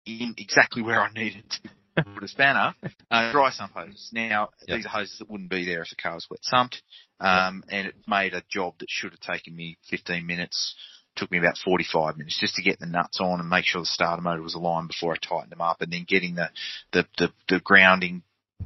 in 0.06 0.35
exactly 0.38 0.82
where 0.82 1.00
I 1.00 1.12
needed 1.12 1.44
to 1.50 2.04
put 2.04 2.22
a 2.22 2.28
spanner. 2.28 2.74
Uh, 3.09 3.30
dry 3.30 3.50
sump 3.50 3.72
hoses. 3.72 4.11
Now 4.12 4.48
Yep. 4.66 4.78
these 4.78 4.87
are 4.87 4.88
hoses 4.88 5.18
that 5.20 5.30
wouldn't 5.30 5.48
be 5.48 5.64
there 5.64 5.80
if 5.80 5.90
the 5.90 5.94
car 5.94 6.14
was 6.14 6.26
wet 6.28 6.40
sumped. 6.52 6.82
Um, 7.20 7.62
and 7.70 7.87
it 7.87 7.94
made 8.09 8.35
a 8.35 8.42
job 8.50 8.74
that 8.80 8.88
should 8.90 9.12
have 9.12 9.20
taken 9.20 9.54
me 9.54 9.76
15 9.88 10.26
minutes. 10.26 10.74
Took 11.14 11.30
me 11.30 11.38
about 11.38 11.56
45 11.56 12.16
minutes 12.16 12.37
just 12.40 12.56
to 12.56 12.62
get 12.62 12.80
the 12.80 12.87
nuts 12.87 13.20
on 13.20 13.38
and 13.38 13.48
make 13.48 13.64
sure 13.64 13.80
the 13.80 13.87
starter 13.87 14.22
motor 14.22 14.42
was 14.42 14.54
aligned 14.54 14.88
before 14.88 15.12
I 15.14 15.18
tightened 15.24 15.52
them 15.52 15.61
up 15.61 15.82
and 15.82 15.92
then 15.92 16.04
getting 16.09 16.35
the, 16.35 16.50
the, 16.92 17.06
the, 17.16 17.32
the 17.48 17.61
grounding 17.61 18.24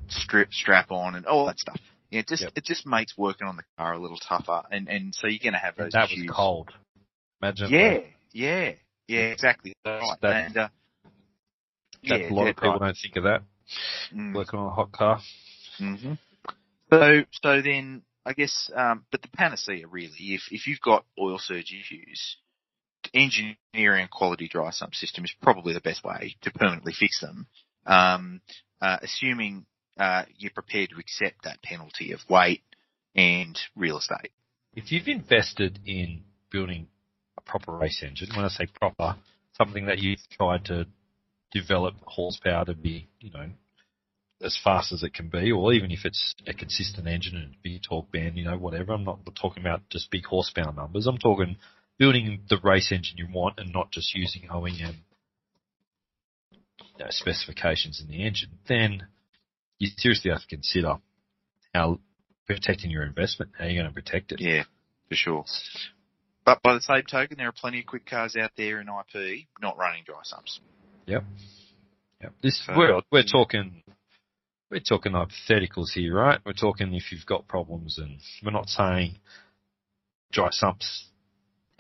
strip, 0.09 0.55
strap 0.55 0.91
on 0.91 1.15
and 1.15 1.27
all 1.27 1.45
that 1.45 1.59
stuff. 1.59 1.81
Yeah, 2.11 2.21
it 2.21 2.29
just, 2.29 2.43
Yep. 2.43 2.53
it 2.57 2.65
just 2.65 2.87
makes 2.87 3.17
working 3.17 3.47
on 3.47 3.57
the 3.57 3.63
car 3.79 3.93
a 3.93 3.99
little 3.99 4.19
tougher. 4.19 4.63
And, 4.71 4.89
and 4.89 5.15
so 5.15 5.27
you're 5.29 5.39
going 5.43 5.53
to 5.53 5.59
have 5.59 5.77
those 5.77 5.93
that 5.93 6.11
was 6.11 6.31
cold. 6.31 6.71
Imagine 7.41 7.71
Yeah, 7.71 7.99
yeah, 8.33 8.73
yeah, 9.07 9.21
exactly. 9.21 9.75
That's- 9.85 10.03
Right. 10.09 10.21
that- 10.21 10.47
and, 10.47 10.57
uh, 10.57 10.69
that, 12.09 12.21
yeah, 12.21 12.31
a 12.31 12.35
lot 12.35 12.45
yeah, 12.45 12.51
of 12.51 12.57
people 12.57 12.71
right. 12.73 12.81
don't 12.81 12.97
think 12.97 13.17
of 13.17 13.25
that 13.25 13.43
Mm. 14.13 14.35
working 14.35 14.59
on 14.59 14.67
a 14.67 14.71
hot 14.71 14.91
car. 14.91 15.21
hmm 15.79 16.15
So, 16.91 17.25
so 17.31 17.63
then 17.63 18.03
I 18.27 18.33
guess, 18.33 18.71
um, 18.75 19.07
but 19.11 19.23
the 19.23 19.29
panacea 19.29 19.87
really, 19.87 20.35
if 20.35 20.43
if 20.51 20.67
you've 20.67 20.81
got 20.81 21.05
oil 21.19 21.39
surge 21.39 21.73
issues, 21.73 22.37
engineering 23.15 24.09
quality 24.11 24.49
dry 24.49 24.71
sump 24.71 24.95
system 24.95 25.25
is 25.25 25.33
probably 25.41 25.73
the 25.73 25.81
best 25.81 26.05
way 26.05 26.37
to 26.43 26.51
permanently 26.51 26.93
fix 26.93 27.21
them. 27.21 27.47
Um, 27.87 28.41
uh, 28.81 28.99
assuming 29.03 29.67
uh, 30.01 30.25
you're 30.39 30.51
prepared 30.51 30.91
to 30.91 30.99
accept 30.99 31.45
that 31.45 31.63
penalty 31.63 32.13
of 32.13 32.21
weight 32.29 32.63
and 33.15 33.59
real 33.77 33.99
estate. 33.99 34.33
If 34.75 34.91
you've 34.91 35.09
invested 35.09 35.79
in 35.85 36.23
building 36.51 36.89
a 37.37 37.43
proper 37.43 37.73
race 37.73 38.03
engine, 38.03 38.31
when 38.35 38.47
I 38.47 38.49
say 38.49 38.67
proper, 38.67 39.17
something 39.59 39.87
that 39.87 39.99
you've 39.99 40.27
tried 40.31 40.65
to 40.67 40.87
develop 41.53 41.97
horsepower 42.05 42.65
to 42.65 42.75
be, 42.75 43.09
you 43.21 43.31
know, 43.31 43.51
as 44.43 44.59
fast 44.65 44.91
as 44.91 45.03
it 45.03 45.13
can 45.13 45.29
be, 45.29 45.53
or 45.53 45.75
even 45.75 45.91
if 45.91 46.07
it's 46.07 46.35
a 46.47 46.55
consistent 46.55 47.07
engine 47.07 47.37
and 47.37 47.55
big 47.63 47.83
torque 47.83 48.11
band, 48.11 48.39
you 48.39 48.45
know, 48.45 48.57
whatever. 48.57 48.95
I'm 48.95 49.05
not 49.05 49.21
talking 49.39 49.63
about 49.63 49.83
just 49.91 50.11
big 50.11 50.25
horsepower 50.25 50.73
numbers. 50.73 51.07
I'm 51.07 51.19
talking 51.19 51.57
building 51.99 52.41
the 52.49 52.59
race 52.63 52.91
engine 52.91 53.19
you 53.19 53.29
want 53.31 53.59
and 53.59 53.71
not 53.71 53.91
just 53.91 54.15
using 54.15 54.49
OEM 54.49 54.95
you 56.51 56.59
know, 56.99 57.07
specifications 57.11 58.01
in 58.01 58.09
the 58.09 58.25
engine. 58.25 58.59
Then 58.67 59.09
you 59.81 59.89
seriously 59.97 60.31
have 60.31 60.43
to 60.43 60.47
consider 60.47 60.97
how 61.75 61.99
protecting 62.47 62.91
your 62.91 63.03
investment, 63.03 63.51
how 63.59 63.65
you're 63.65 63.83
going 63.83 63.93
to 63.93 63.95
protect 63.95 64.31
it. 64.31 64.41
Yeah, 64.41 64.65
for 65.09 65.15
sure. 65.17 65.45
But 66.45 66.63
by 66.63 66.75
the 66.75 66.81
same 66.81 67.03
token, 67.11 67.39
there 67.39 67.49
are 67.49 67.53
plenty 67.53 67.81
of 67.81 67.87
quick 67.87 68.07
cars 68.07 68.37
out 68.37 68.53
there 68.57 68.81
in 68.81 68.89
IP 68.89 69.47
not 69.61 69.77
running 69.79 70.05
dry 70.05 70.21
sumps. 70.23 70.61
Yep. 71.07 71.25
Yep. 72.23 72.33
This 72.43 72.63
so, 72.65 72.77
we're 72.77 73.01
we're 73.11 73.25
talking 73.25 73.83
we're 74.71 74.81
talking 74.81 75.13
hypotheticals 75.13 75.91
here, 75.95 76.15
right? 76.15 76.39
We're 76.45 76.53
talking 76.53 76.95
if 76.95 77.11
you've 77.11 77.27
got 77.27 77.49
problems, 77.49 77.99
and 77.99 78.19
we're 78.45 78.53
not 78.53 78.69
saying 78.69 79.17
dry 80.33 80.49
sumps 80.51 81.07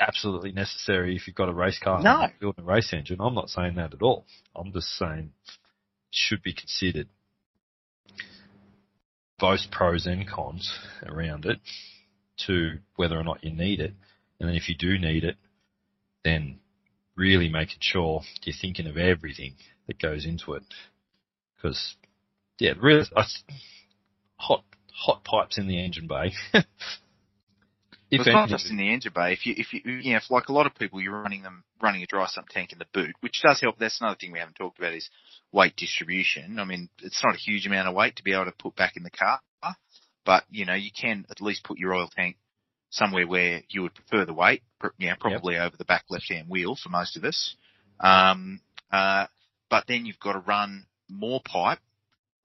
absolutely 0.00 0.52
necessary 0.52 1.14
if 1.14 1.26
you've 1.26 1.36
got 1.36 1.48
a 1.48 1.52
race 1.52 1.78
car 1.78 2.02
no. 2.02 2.26
building 2.40 2.64
a 2.64 2.66
race 2.66 2.92
engine. 2.92 3.18
I'm 3.20 3.34
not 3.34 3.50
saying 3.50 3.74
that 3.76 3.92
at 3.92 4.02
all. 4.02 4.24
I'm 4.56 4.72
just 4.72 4.88
saying 4.96 5.32
it 5.46 5.58
should 6.10 6.42
be 6.42 6.54
considered. 6.54 7.08
Both 9.40 9.70
pros 9.70 10.06
and 10.06 10.28
cons 10.28 10.72
around 11.06 11.46
it 11.46 11.58
to 12.46 12.78
whether 12.96 13.18
or 13.18 13.24
not 13.24 13.42
you 13.42 13.50
need 13.50 13.80
it. 13.80 13.94
And 14.38 14.48
then 14.48 14.56
if 14.56 14.68
you 14.68 14.74
do 14.74 14.98
need 14.98 15.24
it, 15.24 15.36
then 16.24 16.60
really 17.16 17.48
making 17.48 17.78
sure 17.80 18.22
you're 18.42 18.54
thinking 18.60 18.86
of 18.86 18.96
everything 18.96 19.54
that 19.86 20.00
goes 20.00 20.24
into 20.24 20.54
it. 20.54 20.62
Because, 21.56 21.94
yeah, 22.58 22.72
really, 22.80 23.04
hot, 24.36 24.64
hot 24.92 25.24
pipes 25.24 25.58
in 25.58 25.68
the 25.68 25.82
engine 25.82 26.06
bay. 26.06 26.32
if 28.10 28.20
it's 28.20 28.28
not 28.28 28.48
just 28.48 28.70
in 28.70 28.76
the 28.76 28.92
engine 28.92 29.12
bay. 29.14 29.32
If 29.32 29.46
you, 29.46 29.54
if 29.56 29.72
you, 29.72 29.80
you 29.84 30.12
know, 30.12 30.18
if 30.18 30.30
like 30.30 30.48
a 30.48 30.52
lot 30.52 30.66
of 30.66 30.74
people, 30.74 31.00
you're 31.00 31.22
running 31.22 31.42
them, 31.42 31.64
running 31.80 32.02
a 32.02 32.06
dry 32.06 32.26
sump 32.28 32.48
tank 32.48 32.72
in 32.72 32.78
the 32.78 32.86
boot, 32.92 33.14
which 33.20 33.40
does 33.42 33.60
help. 33.60 33.78
That's 33.78 34.00
another 34.00 34.16
thing 34.20 34.32
we 34.32 34.38
haven't 34.38 34.54
talked 34.54 34.78
about 34.78 34.94
is 34.94 35.08
weight 35.52 35.76
distribution. 35.76 36.58
I 36.58 36.64
mean, 36.64 36.88
it's 37.02 37.22
not 37.24 37.34
a 37.34 37.38
huge 37.38 37.66
amount 37.66 37.88
of 37.88 37.94
weight 37.94 38.16
to 38.16 38.24
be 38.24 38.32
able 38.32 38.46
to 38.46 38.52
put 38.52 38.76
back 38.76 38.96
in 38.96 39.02
the 39.02 39.10
car, 39.10 39.40
but 40.24 40.44
you 40.50 40.66
know, 40.66 40.74
you 40.74 40.90
can 40.92 41.26
at 41.30 41.40
least 41.40 41.64
put 41.64 41.78
your 41.78 41.94
oil 41.94 42.08
tank 42.14 42.36
somewhere 42.90 43.26
where 43.26 43.62
you 43.68 43.82
would 43.82 43.94
prefer 43.94 44.24
the 44.24 44.34
weight, 44.34 44.62
you 44.98 45.08
know, 45.08 45.14
probably 45.18 45.54
yep. 45.54 45.66
over 45.66 45.76
the 45.76 45.84
back 45.84 46.04
left-hand 46.10 46.48
wheel 46.48 46.76
for 46.80 46.88
most 46.88 47.16
of 47.16 47.24
us. 47.24 47.54
Um, 48.00 48.60
uh, 48.92 49.26
but 49.68 49.84
then 49.86 50.04
you've 50.06 50.18
got 50.18 50.32
to 50.32 50.40
run 50.40 50.86
more 51.08 51.40
pipe, 51.44 51.78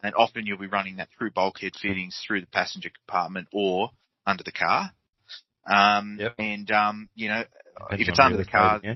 and 0.03 0.13
often 0.15 0.45
you'll 0.45 0.59
be 0.59 0.67
running 0.67 0.97
that 0.97 1.09
through 1.17 1.31
bulkhead 1.31 1.73
fittings 1.81 2.19
through 2.25 2.41
the 2.41 2.47
passenger 2.47 2.89
compartment 2.89 3.47
or 3.51 3.89
under 4.27 4.43
the 4.43 4.51
car. 4.51 4.91
Um, 5.65 6.17
yep. 6.19 6.35
and, 6.37 6.69
um, 6.71 7.09
you 7.15 7.29
know, 7.29 7.43
if 7.91 8.07
it's 8.07 8.19
under 8.19 8.37
the 8.37 8.45
car, 8.45 8.79
yeah. 8.83 8.95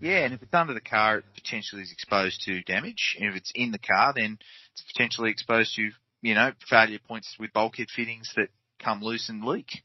yeah, 0.00 0.18
and 0.24 0.34
if 0.34 0.42
it's 0.42 0.54
under 0.54 0.74
the 0.74 0.80
car, 0.80 1.18
it 1.18 1.24
potentially 1.34 1.82
is 1.82 1.92
exposed 1.92 2.42
to 2.42 2.62
damage. 2.62 3.16
And 3.18 3.28
if 3.28 3.36
it's 3.36 3.52
in 3.54 3.72
the 3.72 3.78
car, 3.78 4.12
then 4.14 4.38
it's 4.72 4.84
potentially 4.92 5.30
exposed 5.30 5.74
to, 5.76 5.90
you 6.22 6.34
know, 6.34 6.52
failure 6.68 7.00
points 7.06 7.36
with 7.38 7.52
bulkhead 7.52 7.88
fittings 7.94 8.32
that 8.36 8.48
come 8.78 9.02
loose 9.02 9.28
and 9.28 9.44
leak 9.44 9.82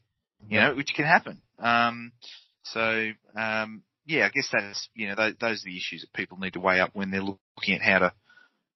you 0.48 0.60
know, 0.60 0.74
which 0.74 0.92
can 0.94 1.04
happen. 1.04 1.40
Um, 1.58 2.12
so, 2.62 3.10
um, 3.36 3.82
yeah, 4.06 4.26
I 4.26 4.30
guess 4.30 4.48
that's, 4.52 4.88
you 4.94 5.08
know, 5.08 5.14
those, 5.14 5.34
those, 5.40 5.62
are 5.62 5.66
the 5.66 5.76
issues 5.76 6.02
that 6.02 6.12
people 6.12 6.38
need 6.38 6.54
to 6.54 6.60
weigh 6.60 6.80
up 6.80 6.90
when 6.92 7.10
they're 7.10 7.22
looking 7.22 7.74
at 7.74 7.82
how 7.82 7.98
to 8.00 8.12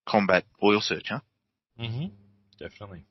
combat 0.07 0.45
oil 0.63 0.81
surge, 0.81 1.07
huh? 1.09 1.21
Mm-hmm. 1.81 2.07
Definitely. 2.59 3.03